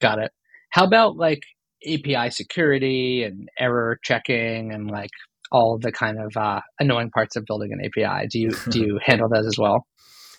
Got 0.00 0.18
it. 0.18 0.32
How 0.70 0.84
about 0.84 1.16
like 1.16 1.42
API 1.86 2.30
security 2.30 3.22
and 3.22 3.48
error 3.58 3.98
checking 4.02 4.72
and 4.72 4.90
like 4.90 5.10
all 5.52 5.78
the 5.78 5.92
kind 5.92 6.18
of 6.18 6.36
uh, 6.36 6.60
annoying 6.78 7.10
parts 7.10 7.36
of 7.36 7.44
building 7.44 7.72
an 7.72 7.84
API? 7.84 8.28
Do 8.28 8.38
you 8.38 8.50
do 8.70 8.80
you 8.80 9.00
handle 9.04 9.28
those 9.28 9.46
as 9.46 9.58
well? 9.58 9.86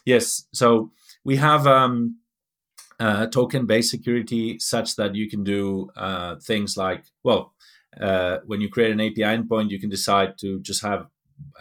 Yes. 0.06 0.46
So 0.54 0.92
we 1.24 1.36
have 1.36 1.68
um, 1.68 2.18
uh, 3.00 3.28
token 3.28 3.68
based 3.68 3.92
security 3.92 4.58
such 4.58 4.96
that 4.96 5.16
you 5.16 5.30
can 5.30 5.44
do 5.44 5.90
uh, 5.96 6.38
things 6.38 6.78
like 6.78 7.04
well 7.24 7.54
uh, 8.00 8.38
when 8.46 8.62
you 8.62 8.70
create 8.70 8.92
an 8.92 9.02
API 9.02 9.24
endpoint, 9.24 9.70
you 9.70 9.80
can 9.80 9.90
decide 9.90 10.38
to 10.40 10.60
just 10.62 10.82
have 10.82 11.08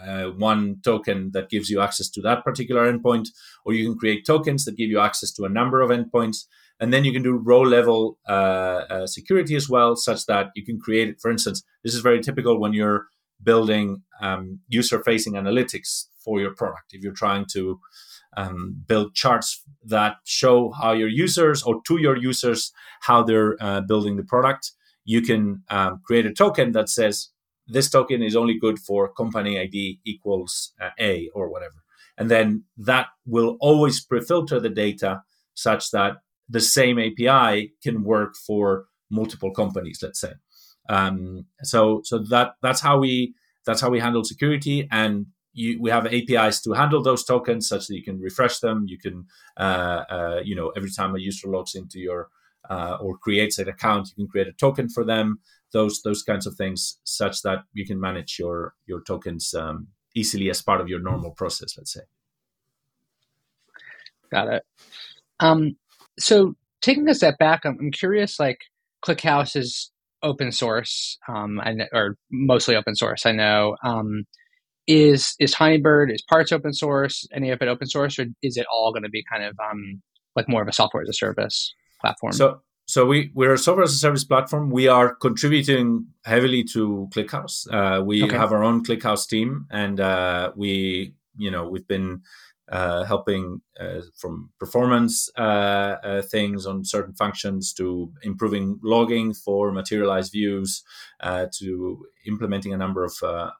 uh, 0.00 0.24
one 0.24 0.80
token 0.84 1.30
that 1.32 1.50
gives 1.50 1.70
you 1.70 1.80
access 1.80 2.08
to 2.10 2.20
that 2.22 2.44
particular 2.44 2.90
endpoint, 2.90 3.28
or 3.64 3.72
you 3.72 3.88
can 3.88 3.98
create 3.98 4.26
tokens 4.26 4.64
that 4.64 4.76
give 4.76 4.90
you 4.90 5.00
access 5.00 5.32
to 5.32 5.44
a 5.44 5.48
number 5.48 5.80
of 5.80 5.90
endpoints. 5.90 6.46
And 6.80 6.92
then 6.92 7.04
you 7.04 7.12
can 7.12 7.22
do 7.22 7.32
row 7.32 7.60
level 7.60 8.18
uh, 8.28 8.32
uh, 8.32 9.06
security 9.06 9.54
as 9.54 9.68
well, 9.68 9.96
such 9.96 10.26
that 10.26 10.48
you 10.54 10.64
can 10.64 10.80
create, 10.80 11.20
for 11.20 11.30
instance, 11.30 11.62
this 11.84 11.94
is 11.94 12.00
very 12.00 12.20
typical 12.20 12.58
when 12.58 12.72
you're 12.72 13.06
building 13.42 14.02
um, 14.22 14.60
user 14.68 15.02
facing 15.02 15.34
analytics 15.34 16.06
for 16.24 16.40
your 16.40 16.54
product. 16.54 16.92
If 16.92 17.02
you're 17.02 17.12
trying 17.12 17.46
to 17.52 17.80
um, 18.36 18.82
build 18.86 19.14
charts 19.14 19.62
that 19.84 20.16
show 20.24 20.70
how 20.70 20.92
your 20.92 21.08
users 21.08 21.62
or 21.62 21.80
to 21.86 21.98
your 21.98 22.16
users 22.16 22.72
how 23.02 23.22
they're 23.22 23.56
uh, 23.60 23.80
building 23.82 24.16
the 24.16 24.24
product, 24.24 24.72
you 25.04 25.22
can 25.22 25.62
um, 25.70 26.00
create 26.06 26.26
a 26.26 26.32
token 26.32 26.72
that 26.72 26.88
says 26.88 27.28
this 27.70 27.90
token 27.90 28.22
is 28.22 28.36
only 28.36 28.58
good 28.58 28.78
for 28.78 29.12
company 29.12 29.58
ID 29.58 30.00
equals 30.04 30.72
uh, 30.80 30.90
A 30.98 31.30
or 31.34 31.48
whatever. 31.48 31.76
And 32.18 32.30
then 32.30 32.64
that 32.76 33.06
will 33.26 33.56
always 33.60 34.04
pre-filter 34.04 34.60
the 34.60 34.68
data 34.68 35.22
such 35.54 35.90
that 35.90 36.16
the 36.48 36.60
same 36.60 36.98
API 36.98 37.72
can 37.82 38.02
work 38.02 38.36
for 38.36 38.86
multiple 39.10 39.52
companies, 39.52 40.00
let's 40.02 40.20
say. 40.20 40.32
Um, 40.88 41.46
so 41.62 42.00
so 42.04 42.18
that 42.18 42.54
that's 42.62 42.80
how 42.80 42.98
we 42.98 43.34
that's 43.64 43.80
how 43.80 43.90
we 43.90 44.00
handle 44.00 44.24
security 44.24 44.88
and 44.90 45.26
you, 45.52 45.80
we 45.80 45.90
have 45.90 46.06
APIs 46.06 46.60
to 46.62 46.72
handle 46.72 47.02
those 47.02 47.24
tokens 47.24 47.68
such 47.68 47.86
that 47.86 47.96
you 47.96 48.02
can 48.02 48.20
refresh 48.20 48.58
them. 48.58 48.84
You 48.86 48.98
can, 48.98 49.26
uh, 49.56 50.04
uh, 50.08 50.40
you 50.44 50.54
know, 50.54 50.70
every 50.76 50.90
time 50.90 51.14
a 51.14 51.18
user 51.18 51.48
logs 51.48 51.74
into 51.74 51.98
your 51.98 52.28
uh, 52.68 52.98
or 53.00 53.18
creates 53.18 53.58
an 53.58 53.68
account, 53.68 54.08
you 54.08 54.24
can 54.24 54.30
create 54.30 54.48
a 54.48 54.52
token 54.52 54.88
for 54.88 55.04
them. 55.04 55.40
Those 55.72 56.02
those 56.02 56.22
kinds 56.22 56.46
of 56.46 56.54
things, 56.54 56.98
such 57.04 57.42
that 57.42 57.60
you 57.72 57.86
can 57.86 58.00
manage 58.00 58.38
your 58.38 58.74
your 58.86 59.02
tokens 59.02 59.54
um, 59.54 59.88
easily 60.14 60.50
as 60.50 60.62
part 60.62 60.80
of 60.80 60.88
your 60.88 61.00
normal 61.00 61.30
process. 61.30 61.76
Let's 61.76 61.92
say. 61.92 62.02
Got 64.30 64.48
it. 64.48 64.62
Um, 65.40 65.76
so 66.18 66.54
taking 66.82 67.08
a 67.08 67.14
step 67.14 67.38
back, 67.38 67.64
I'm, 67.64 67.76
I'm 67.80 67.90
curious. 67.90 68.38
Like 68.38 68.58
ClickHouse 69.04 69.56
is 69.56 69.90
open 70.22 70.52
source, 70.52 71.18
um, 71.28 71.60
and 71.64 71.88
or 71.92 72.16
mostly 72.30 72.76
open 72.76 72.94
source. 72.94 73.26
I 73.26 73.32
know. 73.32 73.76
Um, 73.84 74.24
is 74.86 75.34
is 75.38 75.54
Tinybird 75.54 76.12
is 76.12 76.22
parts 76.22 76.52
open 76.52 76.72
source? 76.72 77.26
Any 77.32 77.50
of 77.50 77.62
it 77.62 77.68
open 77.68 77.86
source, 77.86 78.18
or 78.18 78.26
is 78.42 78.56
it 78.56 78.66
all 78.72 78.92
going 78.92 79.04
to 79.04 79.08
be 79.08 79.24
kind 79.30 79.44
of 79.44 79.56
um, 79.60 80.02
like 80.34 80.48
more 80.48 80.62
of 80.62 80.68
a 80.68 80.72
software 80.72 81.02
as 81.02 81.08
a 81.08 81.12
service? 81.12 81.74
platform? 82.00 82.32
So 82.32 82.60
so 82.90 83.06
we 83.06 83.30
we're 83.34 83.54
a 83.54 83.58
software 83.58 83.84
as 83.84 83.94
a 83.94 83.98
service 83.98 84.24
platform. 84.24 84.70
We 84.70 84.88
are 84.88 85.14
contributing 85.14 86.06
heavily 86.24 86.64
to 86.74 87.08
ClickHouse. 87.14 87.72
Uh, 87.72 88.02
we 88.02 88.24
okay. 88.24 88.36
have 88.36 88.52
our 88.52 88.64
own 88.64 88.84
ClickHouse 88.84 89.28
team, 89.28 89.66
and 89.70 90.00
uh, 90.00 90.50
we 90.56 91.14
you 91.36 91.52
know 91.52 91.68
we've 91.68 91.86
been 91.86 92.22
uh, 92.70 93.04
helping 93.04 93.60
uh, 93.78 94.00
from 94.16 94.50
performance 94.58 95.30
uh, 95.38 95.40
uh, 95.40 96.22
things 96.22 96.66
on 96.66 96.84
certain 96.84 97.14
functions 97.14 97.72
to 97.74 98.12
improving 98.22 98.78
logging 98.82 99.34
for 99.34 99.70
materialized 99.70 100.32
views 100.32 100.82
to 101.52 102.06
implementing 102.26 102.72
a 102.72 102.76
number 102.76 103.04
of 103.04 103.14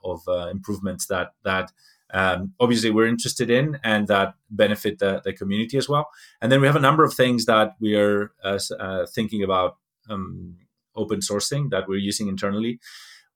of 0.05 0.21
improvements 0.51 1.07
that 1.07 1.35
that 1.45 1.71
um, 2.13 2.55
obviously 2.59 2.91
we're 2.91 3.07
interested 3.07 3.51
in 3.51 3.79
and 3.85 4.09
that 4.09 4.35
benefit 4.51 4.99
the, 4.99 5.21
the 5.25 5.33
community 5.33 5.77
as 5.79 5.89
well. 5.89 6.09
And 6.41 6.51
then 6.51 6.61
we 6.61 6.67
have 6.67 6.77
a 6.77 6.81
number 6.81 7.05
of 7.05 7.15
things 7.15 7.47
that 7.47 7.77
we 7.81 7.95
are 7.97 8.33
uh, 8.45 8.59
uh, 8.79 9.07
thinking 9.07 9.43
about 9.43 9.77
um, 10.09 10.57
open 10.97 11.21
sourcing 11.21 11.71
that 11.71 11.89
we're 11.89 11.97
using 11.97 12.29
internally. 12.29 12.81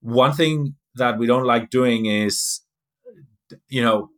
One 0.01 0.33
thing 0.33 0.75
that 0.97 1.19
we 1.19 1.27
don't 1.27 1.45
like 1.45 1.71
doing 1.71 2.07
is, 2.07 2.61
you 3.69 3.83
know, 3.83 4.11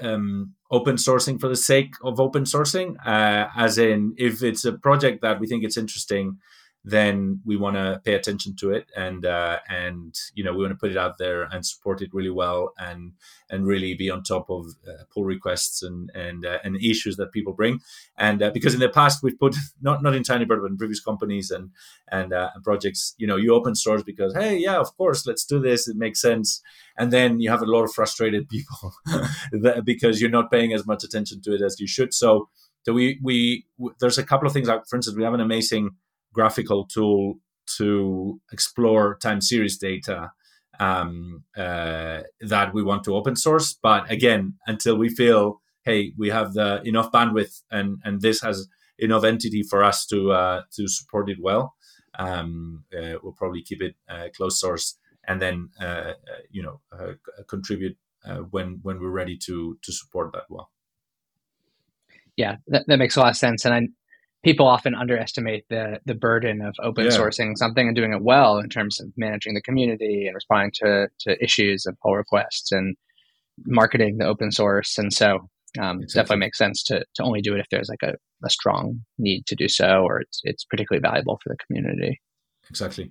um, 0.00 0.54
open 0.70 0.96
sourcing 0.96 1.40
for 1.40 1.48
the 1.48 1.56
sake 1.56 1.94
of 2.02 2.20
open 2.20 2.44
sourcing, 2.44 2.94
uh, 3.04 3.48
as 3.56 3.78
in 3.78 4.14
if 4.16 4.42
it's 4.42 4.64
a 4.64 4.72
project 4.72 5.22
that 5.22 5.40
we 5.40 5.46
think 5.46 5.64
it's 5.64 5.76
interesting, 5.76 6.38
then 6.90 7.40
we 7.44 7.56
want 7.56 7.76
to 7.76 8.00
pay 8.04 8.14
attention 8.14 8.56
to 8.56 8.70
it 8.70 8.90
and 8.96 9.26
uh, 9.26 9.58
and 9.68 10.14
you 10.34 10.42
know 10.42 10.52
we 10.52 10.62
want 10.62 10.70
to 10.70 10.76
put 10.76 10.90
it 10.90 10.96
out 10.96 11.18
there 11.18 11.42
and 11.42 11.66
support 11.66 12.00
it 12.00 12.08
really 12.14 12.30
well 12.30 12.72
and 12.78 13.12
and 13.50 13.66
really 13.66 13.94
be 13.94 14.08
on 14.08 14.22
top 14.22 14.48
of 14.48 14.66
uh, 14.88 15.04
pull 15.12 15.24
requests 15.24 15.82
and 15.82 16.10
and 16.14 16.46
uh, 16.46 16.58
and 16.64 16.76
issues 16.76 17.16
that 17.16 17.32
people 17.32 17.52
bring. 17.52 17.80
And 18.16 18.42
uh, 18.42 18.50
because 18.50 18.74
in 18.74 18.80
the 18.80 18.88
past 18.88 19.22
we've 19.22 19.38
put 19.38 19.54
not 19.82 20.02
not 20.02 20.14
in 20.14 20.22
Tinybird 20.22 20.60
but 20.62 20.70
in 20.70 20.78
previous 20.78 21.00
companies 21.00 21.50
and 21.50 21.70
and, 22.10 22.32
uh, 22.32 22.50
projects 22.64 23.14
you 23.18 23.26
know 23.26 23.36
you 23.36 23.54
open 23.54 23.74
source 23.74 24.02
because 24.02 24.34
hey 24.34 24.56
yeah 24.56 24.78
of 24.78 24.96
course 24.96 25.26
let's 25.26 25.44
do 25.44 25.60
this 25.60 25.88
it 25.88 25.96
makes 25.96 26.20
sense. 26.20 26.62
And 26.96 27.12
then 27.12 27.40
you 27.40 27.50
have 27.50 27.62
a 27.62 27.66
lot 27.66 27.84
of 27.84 27.92
frustrated 27.92 28.48
people 28.54 28.94
because 29.84 30.20
you're 30.20 30.30
not 30.30 30.50
paying 30.50 30.72
as 30.72 30.86
much 30.86 31.04
attention 31.04 31.42
to 31.42 31.54
it 31.54 31.60
as 31.60 31.78
you 31.78 31.86
should. 31.86 32.14
So 32.14 32.48
so 32.84 32.94
we 32.94 33.18
we 33.22 33.66
there's 34.00 34.16
a 34.16 34.24
couple 34.24 34.46
of 34.46 34.54
things 34.54 34.68
like 34.68 34.86
for 34.86 34.96
instance 34.96 35.16
we 35.16 35.24
have 35.24 35.34
an 35.34 35.40
amazing 35.40 35.90
graphical 36.38 36.80
tool 36.94 37.22
to 37.78 38.40
explore 38.52 39.18
time 39.26 39.40
series 39.40 39.76
data 39.78 40.30
um, 40.78 41.44
uh, 41.56 42.20
that 42.40 42.72
we 42.72 42.82
want 42.90 43.02
to 43.04 43.16
open 43.18 43.34
source. 43.36 43.68
But 43.88 44.10
again, 44.16 44.54
until 44.66 44.96
we 44.96 45.08
feel, 45.08 45.60
hey, 45.88 46.12
we 46.16 46.28
have 46.30 46.48
the 46.58 46.70
enough 46.84 47.10
bandwidth 47.10 47.54
and 47.76 47.88
and 48.04 48.20
this 48.20 48.38
has 48.46 48.68
enough 48.98 49.24
entity 49.24 49.62
for 49.70 49.80
us 49.90 50.06
to 50.06 50.18
uh, 50.32 50.62
to 50.76 50.82
support 50.98 51.28
it 51.28 51.38
well, 51.40 51.64
um, 52.18 52.84
uh, 52.96 53.14
we'll 53.20 53.38
probably 53.40 53.62
keep 53.62 53.82
it 53.82 53.94
uh, 54.08 54.26
closed 54.36 54.58
source 54.58 54.86
and 55.28 55.42
then 55.42 55.56
uh, 55.80 56.14
uh, 56.32 56.42
you 56.50 56.62
know 56.62 56.80
contribute 57.48 57.96
when 58.50 58.78
when 58.82 58.96
we're 59.00 59.18
ready 59.22 59.36
to 59.46 59.76
to 59.82 59.92
support 59.92 60.32
that 60.32 60.46
well. 60.48 60.70
Yeah, 62.36 62.56
that, 62.68 62.84
that 62.86 62.98
makes 62.98 63.16
a 63.16 63.20
lot 63.20 63.30
of 63.30 63.36
sense, 63.36 63.64
and 63.64 63.74
I 63.74 63.80
people 64.48 64.66
often 64.66 64.94
underestimate 64.94 65.64
the 65.68 66.00
the 66.06 66.14
burden 66.14 66.62
of 66.62 66.74
open 66.82 67.04
yeah. 67.04 67.10
sourcing 67.10 67.54
something 67.54 67.86
and 67.86 67.94
doing 67.94 68.14
it 68.14 68.22
well 68.22 68.58
in 68.58 68.68
terms 68.70 68.98
of 68.98 69.08
managing 69.16 69.52
the 69.52 69.60
community 69.60 70.26
and 70.26 70.34
responding 70.34 70.72
to 70.74 71.08
to 71.20 71.42
issues 71.44 71.84
and 71.84 71.98
pull 72.00 72.16
requests 72.16 72.72
and 72.72 72.96
marketing 73.66 74.16
the 74.16 74.24
open 74.24 74.50
source. 74.50 74.96
And 74.96 75.12
so 75.12 75.50
um, 75.78 76.00
exactly. 76.00 76.06
definitely 76.14 76.36
makes 76.38 76.58
sense 76.58 76.82
to 76.84 77.04
to 77.16 77.22
only 77.22 77.42
do 77.42 77.54
it 77.54 77.60
if 77.60 77.66
there's 77.70 77.90
like 77.90 78.02
a, 78.02 78.14
a 78.42 78.48
strong 78.48 79.00
need 79.18 79.44
to 79.46 79.54
do 79.54 79.68
so 79.68 80.02
or 80.02 80.20
it's 80.20 80.40
it's 80.44 80.64
particularly 80.64 81.02
valuable 81.02 81.38
for 81.42 81.50
the 81.50 81.58
community. 81.66 82.18
Exactly. 82.70 83.10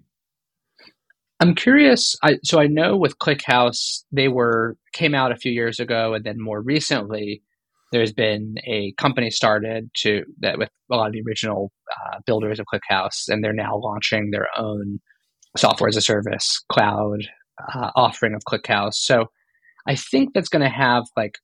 I'm 1.40 1.54
curious. 1.54 2.16
I, 2.24 2.40
so 2.44 2.60
I 2.60 2.66
know 2.66 2.98
with 2.98 3.20
ClickHouse, 3.20 4.04
they 4.12 4.28
were 4.28 4.76
came 4.92 5.14
out 5.14 5.32
a 5.32 5.36
few 5.36 5.52
years 5.52 5.80
ago, 5.80 6.16
and 6.16 6.26
then 6.26 6.42
more 6.42 6.62
recently, 6.62 7.44
there's 7.92 8.14
been 8.14 8.56
a 8.66 8.94
company 8.98 9.30
started 9.30 9.90
to 9.98 10.24
that 10.40 10.58
with 10.58 10.70
a 10.92 10.96
lot 10.96 11.08
of 11.08 11.14
the 11.14 11.24
original 11.26 11.72
uh, 11.92 12.20
builders 12.26 12.60
of 12.60 12.66
ClickHouse, 12.74 13.28
and 13.30 13.44
they're 13.44 13.54
now 13.54 13.78
launching 13.78 14.32
their 14.32 14.48
own 14.58 15.00
software 15.56 15.88
as 15.88 15.98
a 15.98 16.02
service 16.02 16.64
cloud 16.72 17.20
uh, 17.74 17.92
offering 17.96 18.36
of 18.36 18.42
ClickHouse. 18.50 18.96
So 18.96 19.26
I 19.88 19.96
think 19.96 20.34
that's 20.34 20.50
going 20.50 20.64
to 20.64 20.70
have 20.70 21.04
like 21.16 21.36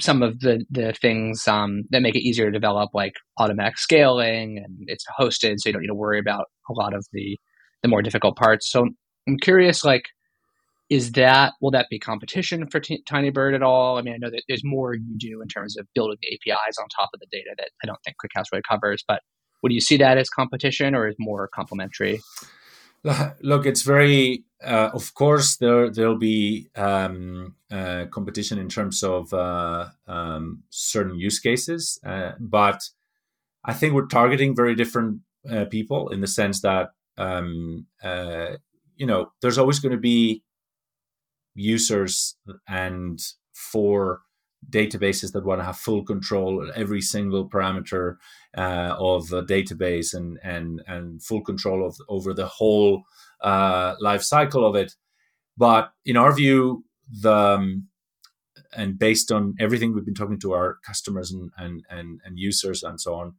some 0.00 0.22
of 0.22 0.40
the 0.40 0.64
the 0.70 0.94
things 0.94 1.46
um, 1.46 1.82
that 1.90 2.02
make 2.02 2.16
it 2.16 2.26
easier 2.26 2.46
to 2.46 2.50
develop, 2.50 2.90
like 2.94 3.14
automatic 3.38 3.78
scaling, 3.78 4.58
and 4.64 4.78
it's 4.86 5.04
hosted, 5.20 5.56
so 5.58 5.68
you 5.68 5.72
don't 5.72 5.82
need 5.82 5.88
to 5.88 5.94
worry 5.94 6.18
about 6.18 6.46
a 6.70 6.72
lot 6.72 6.94
of 6.94 7.04
the 7.12 7.38
the 7.82 7.88
more 7.88 8.02
difficult 8.02 8.36
parts. 8.36 8.70
So 8.70 8.86
I'm 9.28 9.36
curious, 9.36 9.84
like 9.84 10.04
is 10.90 11.12
that 11.12 11.52
will 11.60 11.70
that 11.70 11.86
be 11.90 11.98
competition 11.98 12.66
for 12.68 12.80
T- 12.80 13.02
Tinybird 13.08 13.54
at 13.54 13.62
all? 13.62 13.98
I 13.98 14.02
mean, 14.02 14.14
I 14.14 14.18
know 14.18 14.30
that 14.30 14.42
there's 14.48 14.64
more 14.64 14.94
you 14.94 15.16
do 15.18 15.42
in 15.42 15.48
terms 15.48 15.76
of 15.76 15.86
building 15.94 16.16
the 16.22 16.28
APIs 16.28 16.78
on 16.78 16.86
top 16.88 17.10
of 17.12 17.20
the 17.20 17.26
data 17.30 17.50
that 17.58 17.70
I 17.82 17.86
don't 17.86 17.98
think 18.04 18.16
ClickHouse 18.16 18.46
really 18.52 18.62
covers. 18.68 19.04
But 19.06 19.20
would 19.62 19.72
you 19.72 19.80
see 19.80 19.96
that 19.98 20.18
as 20.18 20.30
competition 20.30 20.94
or 20.94 21.08
is 21.08 21.16
more 21.18 21.48
complementary? 21.48 22.20
Look, 23.42 23.66
it's 23.66 23.82
very. 23.82 24.44
Uh, 24.64 24.90
of 24.92 25.14
course, 25.14 25.56
there 25.58 25.88
there'll 25.88 26.18
be 26.18 26.68
um, 26.74 27.54
uh, 27.70 28.06
competition 28.10 28.58
in 28.58 28.68
terms 28.68 29.04
of 29.04 29.32
uh, 29.32 29.86
um, 30.08 30.64
certain 30.70 31.16
use 31.16 31.38
cases, 31.38 32.00
uh, 32.04 32.32
but 32.40 32.88
I 33.64 33.72
think 33.72 33.94
we're 33.94 34.06
targeting 34.06 34.56
very 34.56 34.74
different 34.74 35.20
uh, 35.48 35.66
people 35.66 36.08
in 36.08 36.20
the 36.20 36.26
sense 36.26 36.60
that 36.62 36.90
um, 37.16 37.86
uh, 38.02 38.56
you 38.96 39.06
know 39.06 39.30
there's 39.42 39.58
always 39.58 39.78
going 39.78 39.92
to 39.92 40.00
be 40.00 40.42
users 41.58 42.36
and 42.68 43.20
for 43.52 44.20
databases 44.70 45.32
that 45.32 45.44
want 45.44 45.60
to 45.60 45.64
have 45.64 45.76
full 45.76 46.04
control 46.04 46.62
of 46.62 46.70
every 46.76 47.00
single 47.00 47.48
parameter 47.48 48.16
uh, 48.56 48.94
of 48.98 49.32
a 49.32 49.42
database 49.42 50.14
and 50.14 50.38
and 50.42 50.82
and 50.86 51.22
full 51.22 51.42
control 51.42 51.86
of 51.86 51.96
over 52.08 52.32
the 52.32 52.46
whole 52.46 53.02
uh, 53.42 53.94
life 54.00 54.22
cycle 54.22 54.66
of 54.66 54.74
it. 54.76 54.94
But 55.56 55.92
in 56.04 56.16
our 56.16 56.32
view, 56.32 56.84
the 57.10 57.34
um, 57.34 57.88
and 58.76 58.98
based 58.98 59.32
on 59.32 59.54
everything 59.58 59.94
we've 59.94 60.04
been 60.04 60.14
talking 60.14 60.40
to 60.40 60.52
our 60.52 60.78
customers 60.86 61.32
and 61.32 61.50
and 61.56 61.84
and, 61.90 62.20
and 62.24 62.38
users 62.38 62.82
and 62.82 63.00
so 63.00 63.14
on, 63.14 63.34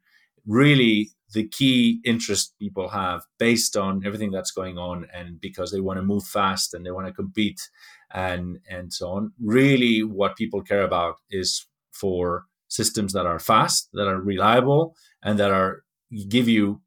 really 0.45 1.11
the 1.33 1.47
key 1.47 2.01
interest 2.03 2.55
people 2.59 2.89
have 2.89 3.21
based 3.37 3.77
on 3.77 4.01
everything 4.05 4.31
that's 4.31 4.51
going 4.51 4.77
on 4.77 5.07
and 5.13 5.39
because 5.39 5.71
they 5.71 5.79
want 5.79 5.97
to 5.97 6.03
move 6.03 6.23
fast 6.23 6.73
and 6.73 6.85
they 6.85 6.91
want 6.91 7.05
to 7.05 7.13
compete 7.13 7.69
and 8.13 8.59
and 8.69 8.93
so 8.93 9.09
on. 9.09 9.33
Really 9.43 10.03
what 10.03 10.35
people 10.35 10.61
care 10.61 10.83
about 10.83 11.15
is 11.29 11.65
for 11.91 12.45
systems 12.67 13.13
that 13.13 13.25
are 13.25 13.39
fast 13.39 13.89
that 13.93 14.07
are 14.07 14.21
reliable 14.21 14.95
and 15.23 15.39
that 15.39 15.51
are 15.51 15.83
give 16.27 16.47
you 16.47 16.81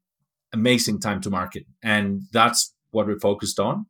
amazing 0.53 0.99
time 0.99 1.21
to 1.21 1.29
market. 1.29 1.65
And 1.83 2.23
that's 2.31 2.73
what 2.91 3.07
we're 3.07 3.19
focused 3.19 3.59
on 3.59 3.85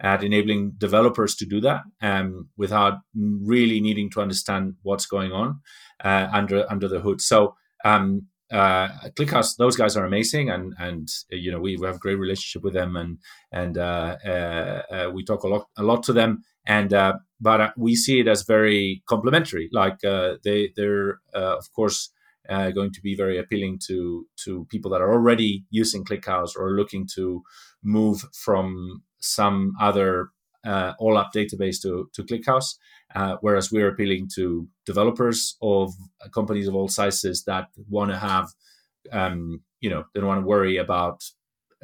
at 0.00 0.22
enabling 0.22 0.72
developers 0.78 1.34
to 1.36 1.46
do 1.46 1.60
that 1.60 1.82
um, 2.02 2.48
without 2.56 2.98
really 3.14 3.80
needing 3.80 4.10
to 4.10 4.20
understand 4.20 4.74
what's 4.82 5.06
going 5.06 5.32
on 5.32 5.60
uh, 6.04 6.28
under 6.32 6.70
under 6.70 6.88
the 6.88 7.00
hood. 7.00 7.20
So 7.20 7.54
um, 7.84 8.26
uh, 8.50 8.88
ClickHouse, 9.18 9.56
those 9.56 9.76
guys 9.76 9.96
are 9.96 10.04
amazing, 10.04 10.50
and 10.50 10.74
and 10.78 11.08
you 11.30 11.50
know 11.50 11.60
we, 11.60 11.76
we 11.76 11.86
have 11.86 11.96
a 11.96 12.00
great 12.00 12.18
relationship 12.18 12.62
with 12.62 12.74
them, 12.74 12.96
and 12.96 13.18
and 13.52 13.78
uh, 13.78 14.16
uh, 14.24 14.82
uh 14.90 15.10
we 15.12 15.24
talk 15.24 15.42
a 15.42 15.48
lot 15.48 15.66
a 15.76 15.82
lot 15.82 16.02
to 16.04 16.12
them, 16.12 16.42
and 16.68 16.92
uh, 16.92 17.14
but 17.40 17.60
uh, 17.60 17.70
we 17.76 17.96
see 17.96 18.20
it 18.20 18.28
as 18.28 18.42
very 18.42 19.02
complementary. 19.08 19.68
Like 19.72 19.98
they 20.00 20.72
they're 20.76 21.20
of 21.34 21.72
course 21.72 22.10
going 22.48 22.92
to 22.92 23.00
be 23.02 23.16
very 23.16 23.38
appealing 23.38 23.80
to 23.88 24.26
to 24.44 24.66
people 24.70 24.90
that 24.92 25.00
are 25.00 25.12
already 25.12 25.64
using 25.70 26.04
ClickHouse 26.04 26.56
or 26.56 26.72
looking 26.72 27.08
to 27.14 27.42
move 27.82 28.24
from 28.34 29.02
some 29.18 29.72
other 29.80 30.28
OLAP 30.66 31.30
database 31.34 31.80
to 31.82 32.08
to 32.14 32.22
ClickHouse. 32.22 32.76
Uh, 33.14 33.36
whereas 33.40 33.72
we're 33.72 33.88
appealing 33.88 34.28
to 34.34 34.68
developers 34.84 35.56
of 35.62 35.94
companies 36.34 36.68
of 36.68 36.74
all 36.74 36.88
sizes 36.88 37.44
that 37.44 37.68
want 37.88 38.10
to 38.10 38.18
have, 38.18 38.48
um, 39.12 39.62
you 39.80 39.88
know, 39.88 40.04
they 40.12 40.20
don't 40.20 40.28
want 40.28 40.42
to 40.42 40.46
worry 40.46 40.76
about 40.76 41.24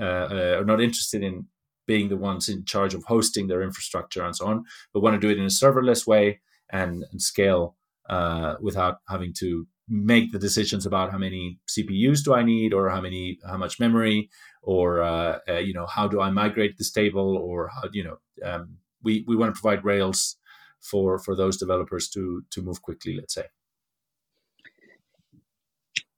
uh, 0.00 0.04
uh, 0.30 0.56
are 0.58 0.64
not 0.64 0.80
interested 0.80 1.22
in 1.22 1.46
being 1.86 2.08
the 2.08 2.16
ones 2.16 2.48
in 2.48 2.64
charge 2.64 2.94
of 2.94 3.04
hosting 3.04 3.46
their 3.46 3.62
infrastructure 3.62 4.24
and 4.24 4.34
so 4.34 4.46
on, 4.46 4.64
but 4.92 5.00
want 5.00 5.14
to 5.14 5.20
do 5.20 5.30
it 5.30 5.38
in 5.38 5.44
a 5.44 5.48
serverless 5.48 6.06
way 6.06 6.40
and, 6.70 7.04
and 7.10 7.20
scale 7.20 7.76
uh, 8.08 8.54
without 8.60 8.98
having 9.08 9.32
to 9.34 9.66
make 9.88 10.32
the 10.32 10.38
decisions 10.38 10.86
about 10.86 11.10
how 11.10 11.18
many 11.18 11.58
CPUs 11.68 12.24
do 12.24 12.34
I 12.34 12.42
need 12.42 12.72
or 12.72 12.88
how 12.88 13.00
many 13.00 13.38
how 13.46 13.58
much 13.58 13.78
memory 13.78 14.30
or 14.62 15.02
uh, 15.02 15.38
uh, 15.48 15.58
you 15.58 15.74
know 15.74 15.86
how 15.86 16.08
do 16.08 16.20
I 16.20 16.30
migrate 16.30 16.78
this 16.78 16.90
table 16.90 17.36
or 17.36 17.68
how 17.68 17.88
you 17.92 18.04
know 18.04 18.16
um, 18.42 18.78
we 19.02 19.24
we 19.26 19.36
want 19.36 19.54
to 19.54 19.60
provide 19.60 19.84
Rails 19.84 20.36
for 20.80 21.18
for 21.18 21.36
those 21.36 21.58
developers 21.58 22.08
to 22.10 22.44
to 22.50 22.62
move 22.62 22.80
quickly 22.80 23.14
let's 23.16 23.34
say 23.34 23.44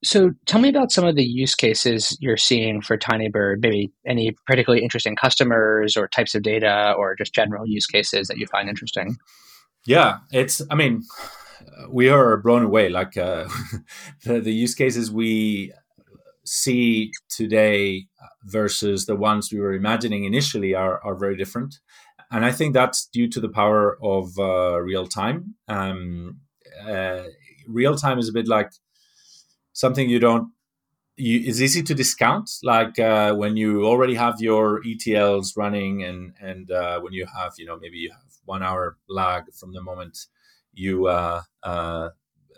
so 0.07 0.31
tell 0.47 0.61
me 0.61 0.69
about 0.69 0.92
some 0.92 1.05
of 1.05 1.16
the 1.16 1.25
use 1.25 1.55
cases 1.55 2.16
you're 2.21 2.37
seeing 2.37 2.81
for 2.81 2.97
tinybird 2.97 3.57
maybe 3.61 3.90
any 4.07 4.35
particularly 4.47 4.83
interesting 4.83 5.16
customers 5.16 5.97
or 5.97 6.09
types 6.09 6.35
of 6.35 6.42
data 6.42 6.95
or 6.97 7.14
just 7.16 7.35
general 7.35 7.66
use 7.66 7.87
cases 7.87 8.29
that 8.29 8.38
you 8.38 8.47
find 8.47 8.69
interesting 8.69 9.16
yeah 9.87 10.19
it's 10.33 10.62
i 10.71 10.75
mean 10.75 11.03
we 11.90 12.09
are 12.09 12.37
blown 12.38 12.62
away 12.62 12.88
like 12.88 13.16
uh, 13.16 13.49
the, 14.25 14.40
the 14.40 14.53
use 14.53 14.75
cases 14.75 15.11
we 15.11 15.73
see 16.45 17.11
today 17.29 18.07
versus 18.45 19.07
the 19.07 19.16
ones 19.16 19.51
we 19.53 19.59
were 19.59 19.73
imagining 19.73 20.25
initially 20.25 20.75
are, 20.75 21.05
are 21.05 21.16
very 21.16 21.37
different 21.37 21.81
and 22.31 22.45
I 22.45 22.53
think 22.53 22.75
that's 22.75 23.07
due 23.07 23.29
to 23.29 23.40
the 23.40 23.49
power 23.49 23.97
of 24.03 24.38
uh, 24.38 24.81
real 24.81 25.07
time. 25.07 25.55
Um, 25.69 26.40
uh, 26.85 27.23
real 27.69 27.97
time 27.97 28.19
is 28.19 28.29
a 28.29 28.33
bit 28.33 28.49
like 28.49 28.71
something 29.77 30.09
you 30.09 30.19
don't. 30.19 30.53
You, 31.17 31.41
it's 31.49 31.61
easy 31.61 31.83
to 31.83 31.95
discount, 31.95 32.51
like 32.62 32.99
uh, 32.99 33.35
when 33.35 33.57
you 33.57 33.85
already 33.87 34.15
have 34.15 34.41
your 34.41 34.83
ETLs 34.83 35.57
running, 35.57 36.03
and 36.03 36.35
and 36.41 36.71
uh, 36.71 37.01
when 37.01 37.12
you 37.12 37.27
have, 37.27 37.53
you 37.59 37.67
know, 37.67 37.79
maybe 37.79 37.99
you 37.99 38.11
have 38.11 38.33
one 38.45 38.62
hour 38.62 38.97
lag 39.09 39.45
from 39.55 39.73
the 39.73 39.83
moment 39.83 40.19
you 40.77 41.07
uh, 41.09 41.43
uh, 41.62 42.11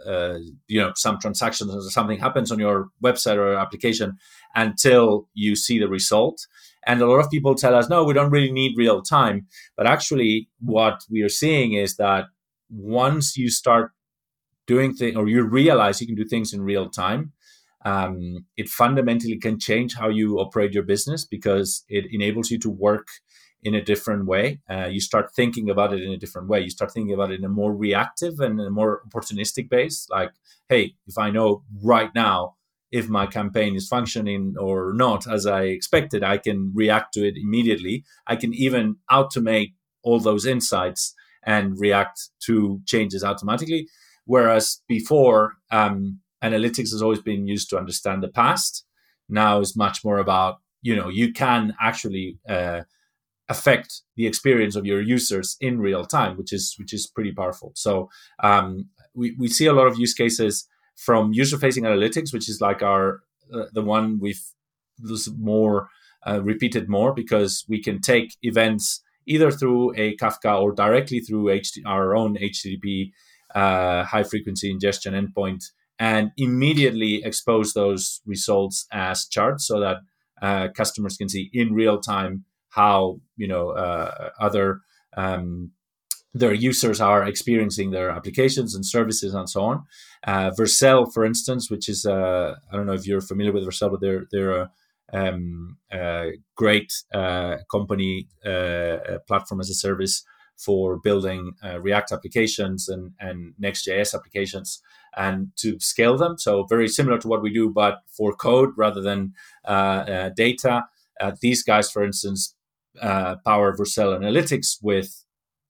uh, 0.07 0.39
you 0.67 0.81
know 0.81 0.93
some 0.95 1.19
transactions 1.19 1.75
or 1.75 1.81
something 1.91 2.19
happens 2.19 2.53
on 2.53 2.59
your 2.59 2.89
website 3.03 3.37
or 3.37 3.55
application 3.55 4.19
until 4.55 5.29
you 5.35 5.57
see 5.57 5.79
the 5.79 5.89
result. 5.89 6.47
And 6.87 7.01
a 7.01 7.07
lot 7.07 7.19
of 7.25 7.31
people 7.31 7.55
tell 7.55 7.75
us, 7.75 7.89
no, 7.89 8.05
we 8.05 8.15
don't 8.15 8.31
really 8.31 8.53
need 8.53 8.77
real 8.77 9.03
time. 9.03 9.47
But 9.77 9.87
actually, 9.87 10.49
what 10.61 11.03
we 11.11 11.23
are 11.23 11.29
seeing 11.29 11.75
is 11.75 11.97
that 11.97 12.27
once 12.71 13.37
you 13.37 13.51
start 13.51 13.93
doing 14.69 14.95
things 14.95 15.17
or 15.17 15.29
you 15.29 15.43
realize 15.43 16.01
you 16.01 16.07
can 16.07 16.17
do 16.17 16.25
things 16.25 16.53
in 16.53 16.63
real 16.63 16.89
time, 16.89 17.33
um, 17.85 18.47
it 18.57 18.69
fundamentally 18.69 19.39
can 19.39 19.59
change 19.59 19.97
how 19.97 20.09
you 20.09 20.39
operate 20.39 20.73
your 20.73 20.85
business 20.85 21.25
because 21.25 21.85
it 21.89 22.05
enables 22.13 22.51
you 22.53 22.59
to 22.61 22.71
work 22.71 23.09
in 23.65 23.75
a 23.75 23.83
different 23.83 24.27
way. 24.27 24.61
Uh, 24.71 24.87
you 24.87 25.01
start 25.01 25.35
thinking 25.35 25.69
about 25.69 25.93
it 25.93 26.03
in 26.03 26.13
a 26.13 26.17
different 26.17 26.49
way. 26.49 26.61
You 26.61 26.71
start 26.71 26.93
thinking 26.93 27.15
about 27.15 27.33
it 27.33 27.41
in 27.41 27.45
a 27.45 27.49
more 27.49 27.75
reactive 27.75 28.39
and 28.39 28.61
a 28.61 28.71
more 28.71 29.03
opportunistic 29.09 29.69
base. 29.69 30.07
Like, 30.11 30.33
hey, 30.69 30.95
if 31.09 31.19
I 31.19 31.31
know 31.31 31.65
right 31.83 32.15
now 32.15 32.55
if 32.91 33.09
my 33.09 33.27
campaign 33.27 33.75
is 33.75 33.89
functioning 33.89 34.55
or 34.59 34.93
not 34.95 35.31
as 35.31 35.47
I 35.47 35.63
expected, 35.65 36.23
I 36.23 36.39
can 36.39 36.73
react 36.75 37.13
to 37.15 37.27
it 37.27 37.35
immediately. 37.37 38.05
I 38.27 38.37
can 38.37 38.55
even 38.55 38.97
automate 39.11 39.75
all 40.03 40.21
those 40.21 40.47
insights 40.47 41.15
and 41.45 41.79
react 41.79 42.31
to 42.47 42.81
changes 42.87 43.23
automatically. 43.23 43.89
Whereas 44.29 44.83
before, 44.87 45.55
um, 45.71 46.21
analytics 46.45 46.91
has 46.93 47.01
always 47.01 47.23
been 47.23 47.47
used 47.47 47.71
to 47.71 47.79
understand 47.79 48.23
the 48.23 48.29
past. 48.29 48.85
Now 49.27 49.61
is 49.61 49.75
much 49.75 50.05
more 50.05 50.19
about 50.19 50.59
you 50.83 50.95
know 50.95 51.09
you 51.09 51.33
can 51.33 51.75
actually 51.81 52.39
uh, 52.47 52.83
affect 53.49 54.03
the 54.17 54.27
experience 54.27 54.77
of 54.77 54.85
your 54.85 55.01
users 55.01 55.57
in 55.63 55.81
real 55.81 56.05
time, 56.05 56.37
which 56.37 56.53
is 56.53 56.75
which 56.79 56.93
is 56.93 57.07
pretty 57.07 57.33
powerful. 57.33 57.73
So 57.75 58.11
um, 58.43 58.91
we 59.15 59.35
we 59.39 59.49
see 59.49 59.65
a 59.65 59.73
lot 59.73 59.87
of 59.87 59.99
use 59.99 60.13
cases 60.13 60.69
from 60.95 61.33
user 61.33 61.57
facing 61.57 61.85
analytics, 61.85 62.31
which 62.31 62.51
is 62.51 62.61
like 62.61 62.83
our 62.83 63.23
uh, 63.55 63.65
the 63.73 63.83
one 63.83 64.19
we've 64.21 64.45
more 65.39 65.89
uh, 66.27 66.43
repeated 66.43 66.87
more 66.87 67.15
because 67.15 67.65
we 67.67 67.83
can 67.83 67.99
take 68.03 68.37
events 68.43 69.01
either 69.25 69.51
through 69.51 69.95
a 69.97 70.17
Kafka 70.17 70.61
or 70.61 70.73
directly 70.73 71.21
through 71.21 71.45
HT, 71.45 71.79
our 71.87 72.15
own 72.15 72.37
HTTP 72.37 73.13
uh, 73.55 74.05
high 74.05 74.23
frequency 74.23 74.71
ingestion 74.71 75.15
endpoint 75.15 75.65
and 75.99 76.31
immediately 76.37 77.23
expose 77.25 77.73
those 77.73 78.21
results 78.25 78.87
as 78.93 79.27
charts 79.27 79.67
so 79.67 79.81
that 79.81 79.97
uh, 80.41 80.69
customers 80.77 81.17
can 81.17 81.29
see 81.29 81.51
in 81.53 81.75
real 81.75 82.01
time 82.01 82.45
how 82.71 83.21
you 83.37 83.49
know 83.49 83.71
uh, 83.71 84.31
other 84.41 84.81
um, 85.17 85.73
their 86.35 86.53
users 86.53 87.01
are 87.01 87.25
experiencing 87.25 87.91
their 87.91 88.11
applications 88.11 88.75
and 88.75 88.85
services 88.87 89.35
and 89.35 89.49
so 89.49 89.63
on. 89.63 89.85
Uh, 90.25 90.51
Vercel, 90.51 91.13
for 91.13 91.25
instance, 91.25 91.71
which 91.71 91.89
is 91.89 92.07
uh, 92.07 92.55
I 92.71 92.77
don't 92.77 92.87
know 92.87 92.93
if 92.93 93.07
you're 93.07 93.21
familiar 93.21 93.53
with 93.53 93.67
Vercel, 93.67 93.91
but 93.91 94.01
they're 94.01 94.27
they're 94.31 94.61
a, 94.63 94.71
um, 95.13 95.79
a 95.91 96.33
great 96.55 96.93
uh, 97.13 97.57
company 97.71 98.29
uh, 98.45 99.19
platform 99.27 99.61
as 99.61 99.71
a 99.71 99.75
service 99.75 100.23
for 100.59 100.99
building 100.99 101.53
uh, 101.65 101.81
React 101.81 102.13
applications 102.13 102.89
and, 102.89 103.13
and 103.21 103.55
Next.js 103.59 104.13
applications 104.13 104.83
and 105.17 105.51
to 105.57 105.79
scale 105.79 106.19
them. 106.19 106.37
So 106.37 106.65
very 106.65 106.89
similar 106.89 107.19
to 107.19 107.29
what 107.29 107.43
we 107.43 107.53
do, 107.53 107.71
but 107.71 108.01
for 108.09 108.35
code 108.35 108.71
rather 108.77 109.01
than 109.01 109.35
uh, 109.65 109.71
uh, 109.71 110.29
data. 110.31 110.87
Uh, 111.21 111.33
these 111.41 111.63
guys, 111.63 111.91
for 111.91 112.05
instance, 112.05 112.55
uh, 113.01 113.37
power 113.47 113.77
Vercel 113.77 114.19
Analytics 114.19 114.79
with 114.83 115.25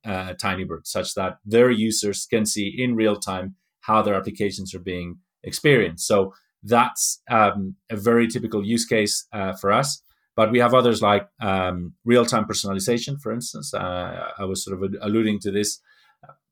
uh, 0.05 0.33
Tinybird, 0.43 0.87
such 0.87 1.15
that 1.15 1.39
their 1.45 1.71
users 1.71 2.27
can 2.27 2.47
see 2.47 2.75
in 2.77 2.97
real 2.97 3.17
time 3.17 3.57
how 3.81 4.03
their 4.03 4.15
applications 4.15 4.75
are 4.75 4.81
being 4.81 5.19
experienced. 5.43 6.07
So 6.07 6.35
that's 6.63 7.23
um, 7.31 7.77
a 7.91 7.97
very 7.97 8.27
typical 8.27 8.65
use 8.65 8.87
case 8.87 9.27
for 9.61 9.71
us. 9.71 10.03
But 10.39 10.53
we 10.53 10.61
have 10.61 10.73
others 10.73 11.03
like 11.03 11.29
um, 11.41 11.95
real 12.05 12.25
time 12.25 12.45
personalization, 12.45 13.21
for 13.21 13.33
instance. 13.33 13.75
Uh, 13.75 14.31
I 14.39 14.45
was 14.45 14.63
sort 14.65 14.81
of 14.81 14.95
alluding 15.03 15.41
to 15.41 15.51
this. 15.51 15.81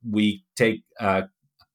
We 0.02 0.42
take 0.56 0.82
uh, 0.98 1.22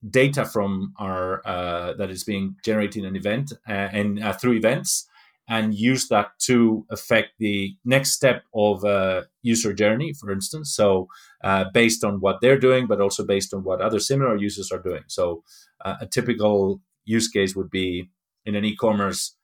data 0.09 0.43
from 0.43 0.93
our 0.99 1.41
uh, 1.47 1.93
that 1.93 2.09
is 2.11 2.25
being 2.25 2.57
generated 2.65 3.03
in 3.03 3.05
an 3.05 3.15
event 3.15 3.53
uh, 3.65 3.71
and 3.71 4.21
uh, 4.21 4.33
through 4.33 4.55
events 4.57 5.07
and 5.47 5.73
use 5.73 6.09
that 6.09 6.31
to 6.47 6.85
affect 6.89 7.29
the 7.39 7.77
next 7.85 8.11
step 8.11 8.43
of 8.53 8.83
a 8.83 9.27
user 9.41 9.71
journey, 9.71 10.11
for 10.11 10.33
instance. 10.33 10.75
So, 10.75 11.07
uh, 11.45 11.63
based 11.73 12.03
on 12.03 12.19
what 12.19 12.41
they're 12.41 12.59
doing, 12.59 12.87
but 12.87 12.99
also 12.99 13.25
based 13.25 13.53
on 13.53 13.63
what 13.63 13.79
other 13.79 14.01
similar 14.01 14.35
users 14.35 14.69
are 14.69 14.81
doing. 14.81 15.03
So, 15.07 15.43
a 15.85 16.07
typical 16.07 16.81
use 17.05 17.29
case 17.29 17.55
would 17.55 17.69
be 17.69 18.09
in 18.45 18.55
an 18.55 18.65
e 18.65 18.75
commerce 18.75 19.37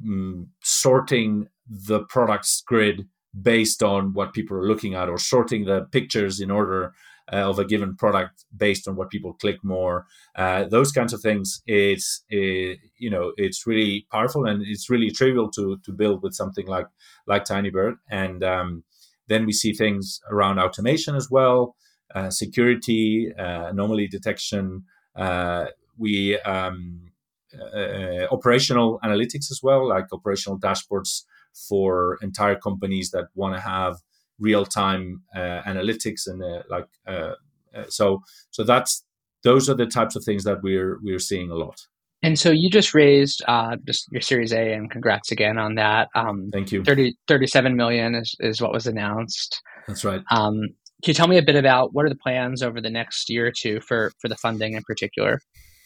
mm, 0.00 0.46
sorting 0.62 1.48
the 1.68 2.00
products 2.04 2.62
grid 2.66 3.08
based 3.40 3.82
on 3.82 4.12
what 4.12 4.32
people 4.32 4.56
are 4.56 4.66
looking 4.66 4.94
at 4.94 5.08
or 5.08 5.18
sorting 5.18 5.64
the 5.64 5.82
pictures 5.90 6.40
in 6.40 6.50
order 6.50 6.92
uh, 7.32 7.36
of 7.36 7.58
a 7.58 7.64
given 7.64 7.96
product 7.96 8.44
based 8.56 8.86
on 8.86 8.96
what 8.96 9.10
people 9.10 9.32
click 9.32 9.62
more. 9.64 10.06
Uh, 10.36 10.64
those 10.64 10.92
kinds 10.92 11.12
of 11.12 11.20
things 11.20 11.62
it's 11.66 12.22
it, 12.28 12.78
you 12.98 13.10
know 13.10 13.32
it's 13.36 13.66
really 13.66 14.06
powerful 14.12 14.44
and 14.44 14.62
it's 14.62 14.90
really 14.90 15.10
trivial 15.10 15.50
to 15.50 15.78
to 15.84 15.92
build 15.92 16.22
with 16.22 16.34
something 16.34 16.66
like 16.66 16.86
like 17.26 17.44
tinybird 17.44 17.94
and 18.10 18.44
um, 18.44 18.84
then 19.28 19.46
we 19.46 19.52
see 19.52 19.72
things 19.72 20.20
around 20.30 20.58
automation 20.58 21.16
as 21.16 21.30
well 21.30 21.74
uh, 22.14 22.30
security 22.30 23.32
uh, 23.38 23.66
anomaly 23.68 24.06
detection. 24.06 24.84
Uh, 25.16 25.66
we 25.96 26.38
um, 26.40 27.10
uh, 27.54 28.26
operational 28.30 28.98
analytics 29.04 29.50
as 29.50 29.60
well 29.62 29.88
like 29.88 30.06
operational 30.12 30.58
dashboards 30.58 31.22
for 31.68 32.18
entire 32.22 32.56
companies 32.56 33.10
that 33.10 33.26
want 33.34 33.54
to 33.54 33.60
have 33.60 33.96
real 34.38 34.64
time 34.64 35.22
uh, 35.34 35.62
analytics 35.62 36.26
and 36.26 36.42
uh, 36.42 36.62
like 36.68 36.88
uh, 37.06 37.34
uh, 37.74 37.84
so 37.88 38.22
so 38.50 38.64
that's 38.64 39.04
those 39.42 39.68
are 39.68 39.74
the 39.74 39.86
types 39.86 40.16
of 40.16 40.24
things 40.24 40.44
that 40.44 40.62
we're 40.62 40.98
we're 41.02 41.18
seeing 41.18 41.50
a 41.50 41.54
lot. 41.54 41.86
And 42.22 42.38
so 42.38 42.50
you 42.50 42.70
just 42.70 42.94
raised 42.94 43.42
uh, 43.46 43.76
just 43.86 44.10
your 44.10 44.22
Series 44.22 44.52
A, 44.52 44.72
and 44.72 44.90
congrats 44.90 45.30
again 45.30 45.58
on 45.58 45.74
that. 45.74 46.08
Um, 46.14 46.48
Thank 46.54 46.72
you. 46.72 46.82
30, 46.82 47.14
37 47.28 47.76
million 47.76 48.14
is, 48.14 48.34
is 48.40 48.62
what 48.62 48.72
was 48.72 48.86
announced. 48.86 49.60
That's 49.86 50.06
right. 50.06 50.22
Um, 50.30 50.54
can 51.02 51.10
you 51.10 51.14
tell 51.14 51.28
me 51.28 51.36
a 51.36 51.42
bit 51.42 51.54
about 51.54 51.92
what 51.92 52.06
are 52.06 52.08
the 52.08 52.16
plans 52.16 52.62
over 52.62 52.80
the 52.80 52.88
next 52.88 53.28
year 53.28 53.48
or 53.48 53.52
two 53.52 53.78
for 53.86 54.10
for 54.20 54.28
the 54.28 54.36
funding 54.36 54.72
in 54.72 54.82
particular? 54.84 55.38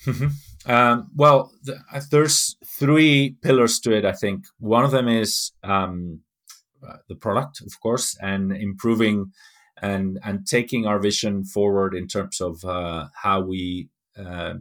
Mm-hmm. 0.06 0.28
Um, 0.66 1.10
well, 1.14 1.52
the, 1.62 1.78
uh, 1.92 2.00
there's 2.10 2.56
three 2.66 3.36
pillars 3.42 3.80
to 3.80 3.96
it. 3.96 4.04
I 4.04 4.12
think 4.12 4.46
one 4.58 4.84
of 4.84 4.90
them 4.90 5.08
is 5.08 5.52
um, 5.62 6.20
uh, 6.86 6.96
the 7.08 7.14
product, 7.14 7.60
of 7.60 7.80
course, 7.80 8.16
and 8.20 8.52
improving 8.52 9.32
and 9.80 10.18
and 10.24 10.46
taking 10.46 10.86
our 10.86 10.98
vision 10.98 11.44
forward 11.44 11.94
in 11.94 12.08
terms 12.08 12.40
of 12.40 12.64
uh, 12.64 13.06
how 13.22 13.40
we 13.40 13.88
uh, 14.18 14.54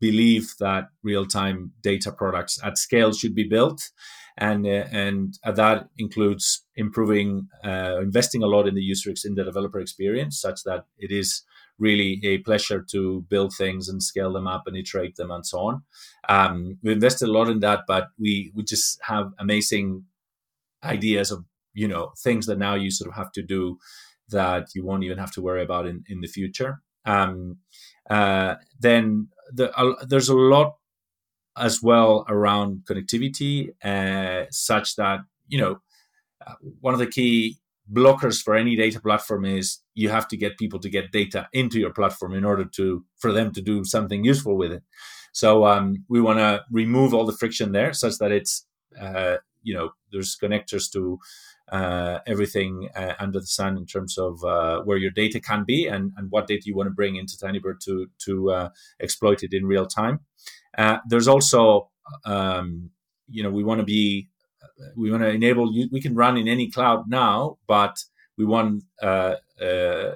believe 0.00 0.54
that 0.58 0.88
real 1.02 1.24
time 1.24 1.72
data 1.82 2.12
products 2.12 2.58
at 2.62 2.76
scale 2.76 3.12
should 3.12 3.34
be 3.34 3.48
built, 3.48 3.90
and 4.36 4.66
uh, 4.66 4.84
and 4.90 5.38
that 5.44 5.88
includes 5.96 6.64
improving, 6.76 7.48
uh, 7.64 8.00
investing 8.00 8.42
a 8.42 8.46
lot 8.46 8.68
in 8.68 8.74
the 8.74 8.82
user 8.82 9.12
in 9.24 9.34
the 9.34 9.44
developer 9.44 9.80
experience, 9.80 10.40
such 10.40 10.62
that 10.64 10.84
it 10.98 11.10
is 11.10 11.42
really 11.82 12.20
a 12.24 12.38
pleasure 12.38 12.84
to 12.92 13.22
build 13.28 13.52
things 13.54 13.88
and 13.88 14.02
scale 14.02 14.32
them 14.32 14.46
up 14.46 14.64
and 14.66 14.76
iterate 14.76 15.16
them 15.16 15.30
and 15.30 15.44
so 15.44 15.58
on. 15.58 15.82
Um, 16.28 16.78
we 16.82 16.92
invested 16.92 17.28
a 17.28 17.32
lot 17.32 17.48
in 17.50 17.60
that, 17.60 17.80
but 17.86 18.08
we 18.18 18.52
we 18.54 18.62
just 18.62 19.00
have 19.02 19.32
amazing 19.38 20.04
ideas 20.84 21.30
of 21.30 21.44
you 21.74 21.88
know 21.88 22.12
things 22.22 22.46
that 22.46 22.58
now 22.58 22.74
you 22.74 22.90
sort 22.90 23.10
of 23.10 23.16
have 23.16 23.32
to 23.32 23.42
do 23.42 23.78
that 24.28 24.68
you 24.74 24.84
won't 24.84 25.04
even 25.04 25.18
have 25.18 25.32
to 25.32 25.42
worry 25.42 25.62
about 25.62 25.86
in 25.86 26.04
in 26.08 26.20
the 26.20 26.28
future. 26.28 26.80
Um, 27.04 27.58
uh, 28.08 28.54
then 28.80 29.28
the, 29.52 29.76
uh, 29.76 30.04
there's 30.06 30.28
a 30.28 30.36
lot 30.36 30.76
as 31.56 31.82
well 31.82 32.24
around 32.28 32.82
connectivity, 32.88 33.70
uh, 33.84 34.46
such 34.50 34.96
that 34.96 35.20
you 35.48 35.58
know 35.58 35.80
uh, 36.46 36.54
one 36.80 36.94
of 36.94 37.00
the 37.00 37.06
key 37.06 37.58
blockers 37.90 38.42
for 38.42 38.54
any 38.54 38.76
data 38.76 39.00
platform 39.00 39.44
is 39.44 39.80
you 39.94 40.08
have 40.08 40.28
to 40.28 40.36
get 40.36 40.58
people 40.58 40.78
to 40.80 40.88
get 40.88 41.12
data 41.12 41.48
into 41.52 41.78
your 41.78 41.92
platform 41.92 42.34
in 42.34 42.44
order 42.44 42.64
to 42.64 43.04
for 43.18 43.32
them 43.32 43.52
to 43.52 43.62
do 43.62 43.84
something 43.84 44.24
useful 44.24 44.56
with 44.56 44.72
it. 44.72 44.82
So 45.32 45.66
um, 45.66 46.04
we 46.08 46.20
want 46.20 46.38
to 46.38 46.62
remove 46.70 47.14
all 47.14 47.24
the 47.24 47.32
friction 47.32 47.72
there, 47.72 47.92
such 47.92 48.18
that 48.18 48.30
it's 48.30 48.66
uh, 49.00 49.36
you 49.62 49.74
know 49.74 49.90
there's 50.12 50.36
connectors 50.36 50.90
to 50.92 51.18
uh, 51.70 52.18
everything 52.26 52.88
uh, 52.94 53.14
under 53.18 53.40
the 53.40 53.46
sun 53.46 53.76
in 53.76 53.86
terms 53.86 54.18
of 54.18 54.44
uh, 54.44 54.82
where 54.82 54.98
your 54.98 55.10
data 55.10 55.40
can 55.40 55.64
be 55.64 55.86
and, 55.86 56.12
and 56.16 56.30
what 56.30 56.46
data 56.46 56.64
you 56.66 56.76
want 56.76 56.86
to 56.86 56.94
bring 56.94 57.16
into 57.16 57.36
Tinybird 57.36 57.80
to 57.84 58.08
to 58.18 58.50
uh, 58.50 58.68
exploit 59.00 59.42
it 59.42 59.54
in 59.54 59.66
real 59.66 59.86
time. 59.86 60.20
Uh, 60.76 60.98
there's 61.08 61.28
also 61.28 61.90
um, 62.24 62.90
you 63.28 63.42
know 63.42 63.50
we 63.50 63.64
want 63.64 63.80
to 63.80 63.86
be 63.86 64.28
we 64.96 65.10
want 65.10 65.22
to 65.22 65.28
enable 65.28 65.72
you 65.72 65.88
we 65.92 66.00
can 66.00 66.14
run 66.14 66.36
in 66.36 66.48
any 66.48 66.70
cloud 66.70 67.08
now 67.08 67.58
but 67.66 67.96
we 68.36 68.44
want 68.44 68.82
uh, 69.02 69.36
uh, 69.60 70.14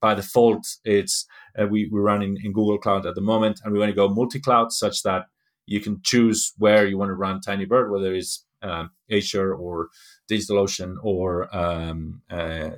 by 0.00 0.14
default 0.14 0.66
it's 0.84 1.26
uh, 1.58 1.66
we, 1.66 1.86
we 1.86 2.00
run 2.00 2.22
in, 2.22 2.36
in 2.42 2.52
Google 2.52 2.78
Cloud 2.78 3.06
at 3.06 3.14
the 3.14 3.20
moment, 3.20 3.60
and 3.62 3.72
we 3.72 3.78
want 3.78 3.90
to 3.90 3.96
go 3.96 4.08
multi 4.08 4.40
cloud 4.40 4.72
such 4.72 5.02
that 5.02 5.26
you 5.66 5.80
can 5.80 6.00
choose 6.02 6.52
where 6.58 6.86
you 6.86 6.98
want 6.98 7.10
to 7.10 7.14
run 7.14 7.40
TinyBird, 7.40 7.90
whether 7.90 8.14
it's 8.14 8.44
um, 8.62 8.90
Azure 9.10 9.54
or 9.54 9.88
DigitalOcean 10.30 10.96
or 11.02 11.54
um, 11.54 12.22
uh, 12.30 12.70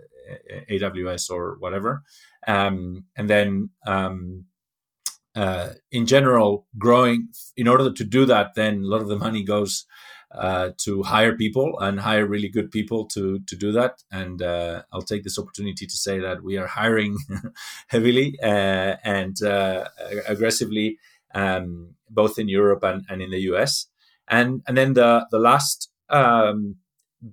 AWS 0.70 1.30
or 1.30 1.56
whatever. 1.58 2.02
Um, 2.46 3.04
and 3.16 3.28
then 3.28 3.70
um, 3.86 4.44
uh, 5.34 5.70
in 5.92 6.06
general, 6.06 6.66
growing 6.78 7.28
in 7.56 7.68
order 7.68 7.92
to 7.92 8.04
do 8.04 8.24
that, 8.26 8.54
then 8.54 8.82
a 8.82 8.86
lot 8.86 9.02
of 9.02 9.08
the 9.08 9.16
money 9.16 9.44
goes 9.44 9.86
uh, 10.34 10.70
to 10.78 11.02
hire 11.04 11.36
people 11.36 11.78
and 11.80 12.00
hire 12.00 12.26
really 12.26 12.48
good 12.48 12.70
people 12.70 13.06
to 13.06 13.38
to 13.40 13.56
do 13.56 13.72
that. 13.72 14.02
And 14.10 14.42
uh, 14.42 14.82
I'll 14.92 15.02
take 15.02 15.22
this 15.22 15.38
opportunity 15.38 15.86
to 15.86 15.96
say 15.96 16.18
that 16.18 16.42
we 16.42 16.56
are 16.56 16.66
hiring 16.66 17.16
heavily 17.88 18.38
uh, 18.42 18.96
and 19.04 19.40
uh, 19.42 19.88
aggressively, 20.26 20.98
um, 21.34 21.94
both 22.10 22.38
in 22.38 22.48
Europe 22.48 22.82
and, 22.82 23.04
and 23.08 23.22
in 23.22 23.30
the 23.30 23.40
US. 23.52 23.86
And 24.28 24.62
and 24.66 24.76
then 24.76 24.94
the 24.94 25.26
the 25.30 25.38
last 25.38 25.90
um, 26.10 26.76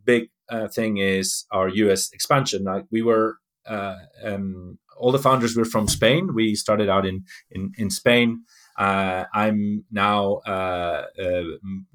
big 0.05 0.29
uh, 0.49 0.67
thing 0.67 0.97
is 0.97 1.45
our 1.51 1.69
US 1.69 2.11
expansion. 2.13 2.63
Like 2.65 2.85
we 2.91 3.01
were 3.01 3.37
um, 3.67 4.77
all 4.97 5.11
the 5.11 5.19
founders 5.19 5.55
were 5.55 5.65
from 5.65 5.87
Spain. 5.87 6.33
We 6.35 6.55
started 6.55 6.89
out 6.89 7.05
in 7.05 7.25
in, 7.49 7.71
in 7.77 7.89
Spain. 7.89 8.43
Uh, 8.81 9.25
I'm 9.31 9.85
now 9.91 10.37
uh, 10.37 11.05
uh, 11.21 11.43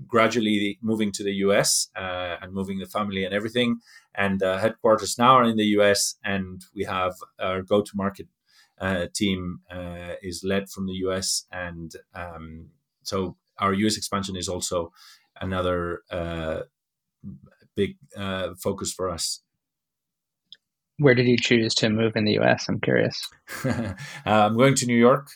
gradually 0.07 0.79
moving 0.81 1.11
to 1.13 1.25
the 1.25 1.33
US 1.47 1.89
uh, 1.97 2.37
and 2.41 2.53
moving 2.53 2.79
the 2.79 2.87
family 2.87 3.25
and 3.25 3.35
everything. 3.35 3.81
And 4.15 4.41
headquarters 4.41 5.19
now 5.19 5.33
are 5.35 5.43
in 5.43 5.57
the 5.57 5.71
US, 5.79 6.15
and 6.25 6.65
we 6.77 6.85
have 6.85 7.15
our 7.41 7.63
go-to-market 7.63 8.29
uh, 8.81 9.07
team 9.13 9.63
uh, 9.69 10.15
is 10.23 10.45
led 10.45 10.71
from 10.71 10.87
the 10.87 10.99
US, 11.07 11.47
and 11.51 11.93
um, 12.15 12.69
so 13.03 13.37
our 13.59 13.75
US 13.75 13.97
expansion 13.97 14.37
is 14.37 14.49
also 14.49 14.93
another 15.41 16.03
big 17.75 17.97
focus 18.59 18.93
for 18.93 19.11
us 19.11 19.41
where 20.99 21.15
did 21.15 21.27
you 21.27 21.37
choose 21.37 21.75
to 21.75 21.91
move 21.91 22.17
in 22.17 22.25
the 22.25 22.39
US? 22.39 22.71
I'm 22.71 22.81
curious. 22.81 23.21
uh, 23.65 23.93
I'm 24.25 24.57
going 24.57 24.75
to 24.77 24.87
New 24.87 24.97
York. 24.97 25.29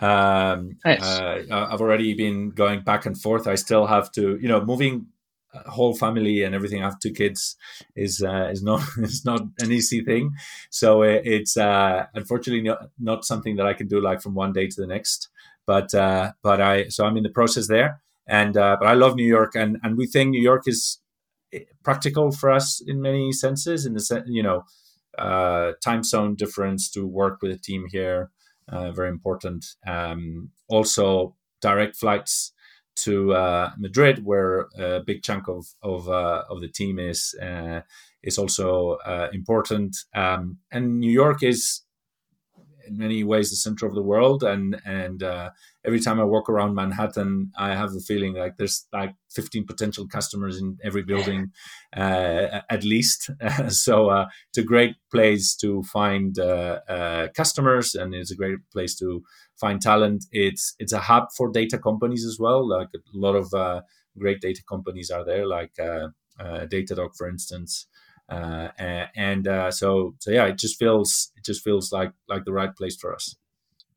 Um, 0.00 0.76
nice. 0.84 1.02
uh, 1.02 1.44
I've 1.50 1.80
already 1.80 2.14
been 2.14 2.50
going 2.50 2.82
back 2.82 3.06
and 3.06 3.20
forth. 3.20 3.46
I 3.46 3.54
still 3.54 3.86
have 3.86 4.10
to, 4.12 4.38
you 4.40 4.48
know, 4.48 4.64
moving 4.64 5.06
a 5.52 5.70
whole 5.70 5.94
family 5.94 6.42
and 6.42 6.54
everything. 6.54 6.80
I 6.82 6.86
have 6.86 7.00
two 7.00 7.12
kids 7.12 7.56
is 7.96 8.22
uh, 8.22 8.48
is 8.52 8.62
not 8.70 8.82
is 8.98 9.24
not 9.24 9.42
an 9.58 9.72
easy 9.72 10.02
thing. 10.02 10.32
So 10.70 11.02
it, 11.02 11.22
it's 11.24 11.56
uh, 11.56 12.06
unfortunately 12.14 12.62
not, 12.62 12.90
not 12.98 13.24
something 13.24 13.56
that 13.56 13.66
I 13.66 13.74
can 13.74 13.88
do 13.88 14.00
like 14.00 14.20
from 14.20 14.34
one 14.34 14.52
day 14.52 14.66
to 14.68 14.80
the 14.80 14.86
next. 14.86 15.28
But 15.66 15.94
uh, 15.94 16.32
but 16.42 16.60
I 16.60 16.88
so 16.88 17.04
I'm 17.04 17.16
in 17.16 17.22
the 17.22 17.30
process 17.30 17.68
there, 17.68 18.00
and 18.26 18.56
uh, 18.56 18.76
but 18.80 18.86
I 18.86 18.94
love 18.94 19.14
New 19.14 19.26
York, 19.26 19.54
and 19.54 19.78
and 19.82 19.96
we 19.96 20.06
think 20.06 20.30
New 20.30 20.42
York 20.42 20.62
is 20.66 20.98
eh, 21.52 21.60
practical 21.84 22.32
for 22.32 22.50
us 22.50 22.80
in 22.84 23.00
many 23.00 23.32
senses. 23.32 23.86
In 23.86 23.94
the 23.94 24.00
sense, 24.00 24.24
you 24.26 24.42
know 24.42 24.64
uh, 25.18 25.72
time 25.84 26.02
zone 26.02 26.34
difference 26.34 26.90
to 26.90 27.06
work 27.06 27.42
with 27.42 27.52
a 27.52 27.58
team 27.58 27.86
here, 27.90 28.30
uh, 28.68 28.92
very 28.92 29.08
important. 29.08 29.64
Um, 29.86 30.50
also, 30.68 31.36
direct 31.60 31.96
flights 31.96 32.52
to 32.96 33.32
uh, 33.32 33.70
Madrid, 33.78 34.24
where 34.24 34.68
a 34.78 35.00
big 35.00 35.22
chunk 35.22 35.48
of 35.48 35.66
of, 35.82 36.08
uh, 36.08 36.44
of 36.50 36.60
the 36.60 36.68
team 36.68 36.98
is 36.98 37.34
uh, 37.40 37.80
is 38.22 38.38
also 38.38 38.98
uh, 39.06 39.28
important. 39.32 39.96
Um, 40.14 40.58
and 40.70 41.00
New 41.00 41.10
York 41.10 41.42
is 41.42 41.82
in 42.86 42.98
many 42.98 43.24
ways 43.24 43.50
the 43.50 43.56
center 43.56 43.86
of 43.86 43.94
the 43.94 44.02
world 44.02 44.42
and 44.42 44.80
and 44.84 45.22
uh, 45.22 45.50
every 45.84 46.00
time 46.00 46.20
i 46.20 46.24
walk 46.24 46.48
around 46.48 46.74
manhattan 46.74 47.50
i 47.56 47.74
have 47.74 47.92
the 47.92 48.00
feeling 48.00 48.34
like 48.34 48.56
there's 48.56 48.86
like 48.92 49.14
15 49.30 49.64
potential 49.66 50.06
customers 50.06 50.58
in 50.60 50.76
every 50.84 51.02
building 51.02 51.50
uh, 51.96 52.60
at 52.70 52.84
least. 52.84 53.30
So 53.68 54.10
uh, 54.10 54.26
it's 54.48 54.58
a 54.58 54.62
great 54.62 54.96
place 55.10 55.54
to 55.56 55.82
find 55.84 56.38
uh, 56.38 56.80
uh, 56.88 57.28
customers 57.36 57.94
and 57.94 58.14
it's 58.14 58.30
a 58.30 58.36
great 58.36 58.58
place 58.72 58.94
to 58.96 59.22
find 59.60 59.80
talent. 59.80 60.24
It's 60.32 60.74
it's 60.78 60.92
a 60.92 60.98
hub 61.00 61.24
for 61.36 61.50
data 61.50 61.78
companies 61.78 62.24
as 62.24 62.38
well. 62.38 62.66
Like 62.68 62.88
a 62.94 63.00
lot 63.14 63.36
of 63.36 63.52
uh, 63.54 63.82
great 64.18 64.40
data 64.40 64.62
companies 64.68 65.10
are 65.10 65.24
there 65.24 65.46
like 65.46 65.72
datadog 66.38 67.10
for 67.16 67.28
instance. 67.28 67.86
Uh, 68.28 68.68
and 69.16 69.48
uh, 69.48 69.70
so 69.70 70.14
so 70.20 70.30
yeah, 70.30 70.46
it 70.46 70.58
just 70.58 70.78
feels 70.78 71.32
it 71.36 71.44
just 71.44 71.62
feels 71.64 71.90
like 71.92 72.12
like 72.28 72.44
the 72.44 72.52
right 72.52 72.74
place 72.76 72.96
for 72.96 73.14
us. 73.14 73.34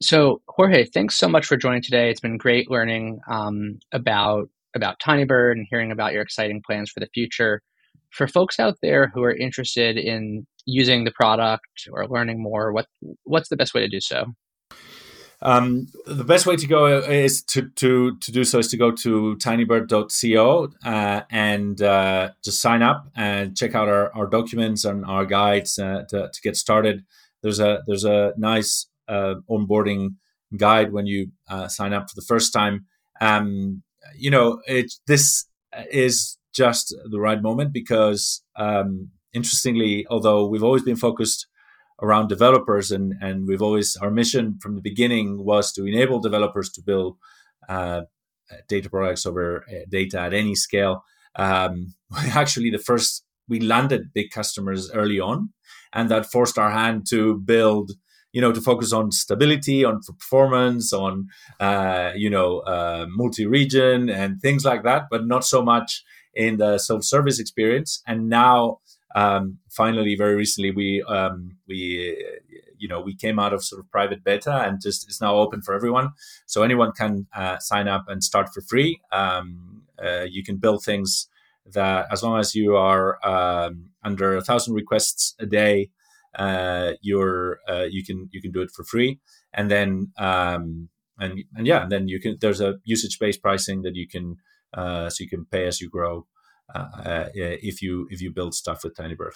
So 0.04 0.42
Jorge, 0.50 0.84
thanks 0.84 1.16
so 1.16 1.30
much 1.30 1.46
for 1.46 1.56
joining 1.56 1.82
today. 1.82 2.10
It's 2.10 2.20
been 2.20 2.38
great 2.38 2.70
learning 2.70 3.22
um, 3.30 3.80
about 3.94 4.50
about 4.76 5.00
Tinybird 5.00 5.54
and 5.54 5.66
hearing 5.70 5.92
about 5.92 6.12
your 6.12 6.22
exciting 6.22 6.62
plans 6.66 6.92
for 6.92 7.00
the 7.00 7.08
future. 7.14 7.62
For 8.10 8.28
folks 8.28 8.60
out 8.60 8.76
there 8.82 9.08
who 9.14 9.24
are 9.24 9.34
interested 9.34 9.98
in 9.98 10.46
using 10.66 11.06
the 11.06 11.12
product 11.12 11.88
or 11.90 12.06
learning 12.08 12.44
more, 12.44 12.74
what 12.74 12.88
what's 13.24 13.48
the 13.48 13.56
best 13.56 13.74
way 13.74 13.80
to 13.80 13.88
do 13.88 14.02
so? 14.02 14.26
Um, 15.42 15.88
the 16.06 16.26
best 16.26 16.46
way 16.46 16.58
to 16.58 16.68
go 16.68 16.86
is 17.00 17.42
to, 17.44 17.70
to, 17.70 18.18
to 18.18 18.32
do 18.32 18.46
so 18.46 18.60
is 18.60 18.70
to 18.70 18.78
go 18.78 18.92
to 18.92 19.36
tinybird.co 19.36 20.70
uh, 20.86 21.22
and 21.30 21.82
uh, 21.82 22.30
just 22.46 22.62
sign 22.62 22.82
up 22.82 23.10
and 23.14 23.56
check 23.56 23.76
out 23.76 23.90
our, 23.90 24.14
our 24.16 24.26
documents 24.26 24.86
and 24.86 25.04
our 25.04 25.26
guides 25.26 25.78
uh, 25.78 26.04
to, 26.10 26.30
to, 26.32 26.42
get 26.42 26.56
started. 26.56 27.04
There's 27.42 27.60
a 27.60 27.84
there's 27.86 28.06
a 28.06 28.34
nice 28.38 28.88
uh, 29.14 29.36
onboarding 29.50 30.16
guide 30.58 30.92
when 30.92 31.06
you 31.06 31.32
uh, 31.50 31.68
sign 31.68 31.94
up 31.94 32.10
for 32.10 32.16
the 32.16 32.26
first 32.28 32.54
time. 32.54 32.86
Um, 33.22 33.84
you 34.16 34.32
know, 34.32 34.60
it 34.68 34.94
this 35.08 35.46
is 35.92 36.38
just 36.54 36.96
the 37.10 37.20
right 37.20 37.42
moment 37.42 37.74
because 37.74 38.44
um, 38.56 39.10
interestingly, 39.34 40.06
although 40.10 40.48
we've 40.48 40.64
always 40.64 40.84
been 40.84 40.96
focused 40.96 41.48
around 42.02 42.28
developers 42.28 42.92
and 42.92 43.14
and 43.22 43.48
we've 43.48 43.62
always 43.62 43.96
our 43.98 44.12
mission 44.12 44.58
from 44.62 44.76
the 44.76 44.82
beginning 44.82 45.44
was 45.44 45.72
to 45.74 45.86
enable 45.86 46.20
developers 46.20 46.70
to 46.72 46.82
build 46.82 47.18
uh, 47.70 48.02
data 48.68 48.90
products 48.90 49.26
over 49.26 49.64
uh, 49.70 49.86
data 49.90 50.20
at 50.20 50.34
any 50.34 50.56
scale 50.56 51.04
um, 51.36 51.94
actually 52.18 52.70
the 52.70 52.86
first 52.90 53.24
we 53.48 53.60
landed 53.60 54.14
big 54.14 54.32
customers 54.32 54.92
early 54.92 55.20
on 55.20 55.50
and 55.94 56.10
that 56.10 56.26
forced 56.26 56.58
our 56.58 56.72
hand 56.72 57.06
to 57.10 57.38
build 57.40 57.92
you 58.34 58.42
know 58.42 58.52
to 58.52 58.60
focus 58.62 58.92
on 58.92 59.12
stability 59.12 59.86
on 59.86 60.02
performance 60.02 60.92
on 60.92 61.30
uh, 61.60 62.12
you 62.16 62.30
know 62.30 62.60
uh, 62.60 63.06
multi-region 63.10 64.10
and 64.10 64.42
things 64.42 64.66
like 64.66 64.84
that 64.84 65.04
but 65.10 65.26
not 65.26 65.46
so 65.46 65.62
much 65.64 66.04
in 66.36 66.58
the 66.58 66.78
self-service 66.78 67.40
experience 67.40 68.02
and 68.06 68.28
now 68.28 68.80
um, 69.16 69.60
finally, 69.70 70.16
very 70.16 70.36
recently, 70.36 70.72
we 70.72 71.04
um, 71.04 71.58
we 71.68 72.18
you 72.78 72.88
know 72.88 73.00
we 73.00 73.16
came 73.16 73.40
out 73.40 73.54
of 73.54 73.64
sort 73.64 73.80
of 73.80 73.90
private 73.92 74.24
beta 74.24 74.64
and 74.64 74.82
just 74.82 75.08
it's 75.08 75.22
now 75.22 75.36
open 75.36 75.62
for 75.62 75.74
everyone. 75.74 76.12
So 76.46 76.64
anyone 76.64 76.92
can 76.94 77.28
uh, 77.36 77.60
sign 77.60 77.88
up 77.88 78.06
and 78.08 78.24
start 78.24 78.50
for 78.54 78.62
free. 78.62 79.00
Um, 79.12 79.84
uh, 80.04 80.26
you 80.28 80.44
can 80.44 80.58
build 80.58 80.84
things 80.84 81.28
that 81.66 82.08
as 82.12 82.24
long 82.24 82.40
as 82.40 82.56
you 82.56 82.76
are 82.76 83.26
um, 83.26 83.92
under 84.04 84.36
a 84.36 84.42
thousand 84.42 84.74
requests 84.74 85.36
a 85.40 85.46
day, 85.46 85.90
uh, 86.36 86.94
you're 87.02 87.60
uh, 87.70 87.86
you 87.90 88.04
can 88.04 88.30
you 88.32 88.42
can 88.42 88.52
do 88.52 88.62
it 88.62 88.72
for 88.72 88.84
free. 88.84 89.20
And 89.54 89.70
then 89.70 90.12
um, 90.18 90.90
and 91.20 91.44
and 91.56 91.68
yeah, 91.68 91.84
and 91.84 91.92
then 91.92 92.08
you 92.08 92.20
can 92.20 92.38
there's 92.42 92.62
a 92.62 92.76
usage 92.84 93.20
based 93.20 93.42
pricing 93.42 93.82
that 93.84 93.96
you 93.96 94.08
can 94.08 94.38
uh, 94.74 95.10
so 95.10 95.24
you 95.24 95.30
can 95.30 95.46
pay 95.46 95.66
as 95.68 95.82
you 95.82 95.90
grow. 95.90 96.28
Uh, 96.74 96.88
uh, 97.06 97.30
if 97.36 97.82
you 97.82 98.08
if 98.10 98.22
you 98.22 98.32
build 98.32 98.56
stuff 98.56 98.84
with 98.84 98.96
Tinybird. 98.96 99.34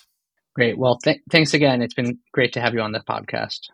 Great. 0.55 0.77
Well, 0.77 0.97
th- 0.97 1.21
thanks 1.29 1.53
again. 1.53 1.81
It's 1.81 1.93
been 1.93 2.17
great 2.31 2.53
to 2.53 2.61
have 2.61 2.73
you 2.73 2.81
on 2.81 2.93
the 2.93 3.01
podcast. 3.01 3.69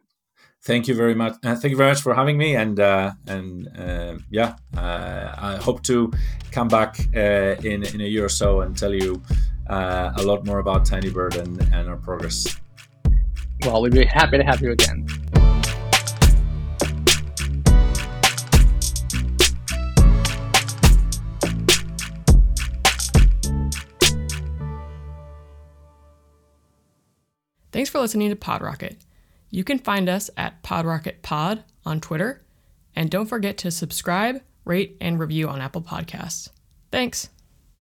Thank 0.64 0.88
you 0.88 0.96
very 0.96 1.14
much. 1.14 1.36
Uh, 1.44 1.56
thank 1.56 1.72
you 1.72 1.78
very 1.78 1.92
much 1.92 2.02
for 2.02 2.14
having 2.14 2.38
me, 2.38 2.56
and 2.56 2.80
uh, 2.80 3.12
and 3.28 3.68
uh, 3.78 4.18
yeah, 4.30 4.56
uh, 4.76 5.36
I 5.38 5.58
hope 5.58 5.84
to 5.84 6.12
come 6.52 6.68
back 6.68 7.00
in 7.14 7.84
in 7.84 8.02
a 8.02 8.06
year 8.06 8.26
or 8.26 8.30
so 8.30 8.62
and 8.62 8.78
tell 8.78 8.94
you 8.94 9.22
a 9.68 10.24
lot 10.24 10.46
more 10.46 10.60
about 10.60 10.86
Tinybird 10.86 11.38
and 11.38 11.62
and 11.74 11.90
our 11.90 11.98
progress. 11.98 12.63
Well, 13.66 13.82
we'd 13.82 13.94
be 13.94 14.04
happy 14.04 14.38
to 14.38 14.44
have 14.44 14.62
you 14.62 14.72
again. 14.72 15.08
Thanks 27.72 27.90
for 27.90 28.00
listening 28.00 28.30
to 28.30 28.36
PodRocket. 28.36 28.98
You 29.50 29.64
can 29.64 29.80
find 29.80 30.10
us 30.10 30.30
at 30.36 30.62
PodRocketPod 30.62 31.64
on 31.86 32.02
Twitter, 32.02 32.44
and 32.96 33.10
don't 33.10 33.26
forget 33.26 33.58
to 33.60 33.72
subscribe, 33.72 34.42
rate, 34.66 34.98
and 35.00 35.18
review 35.18 35.48
on 35.48 35.62
Apple 35.62 35.82
Podcasts. 35.82 36.50
Thanks. 36.92 37.30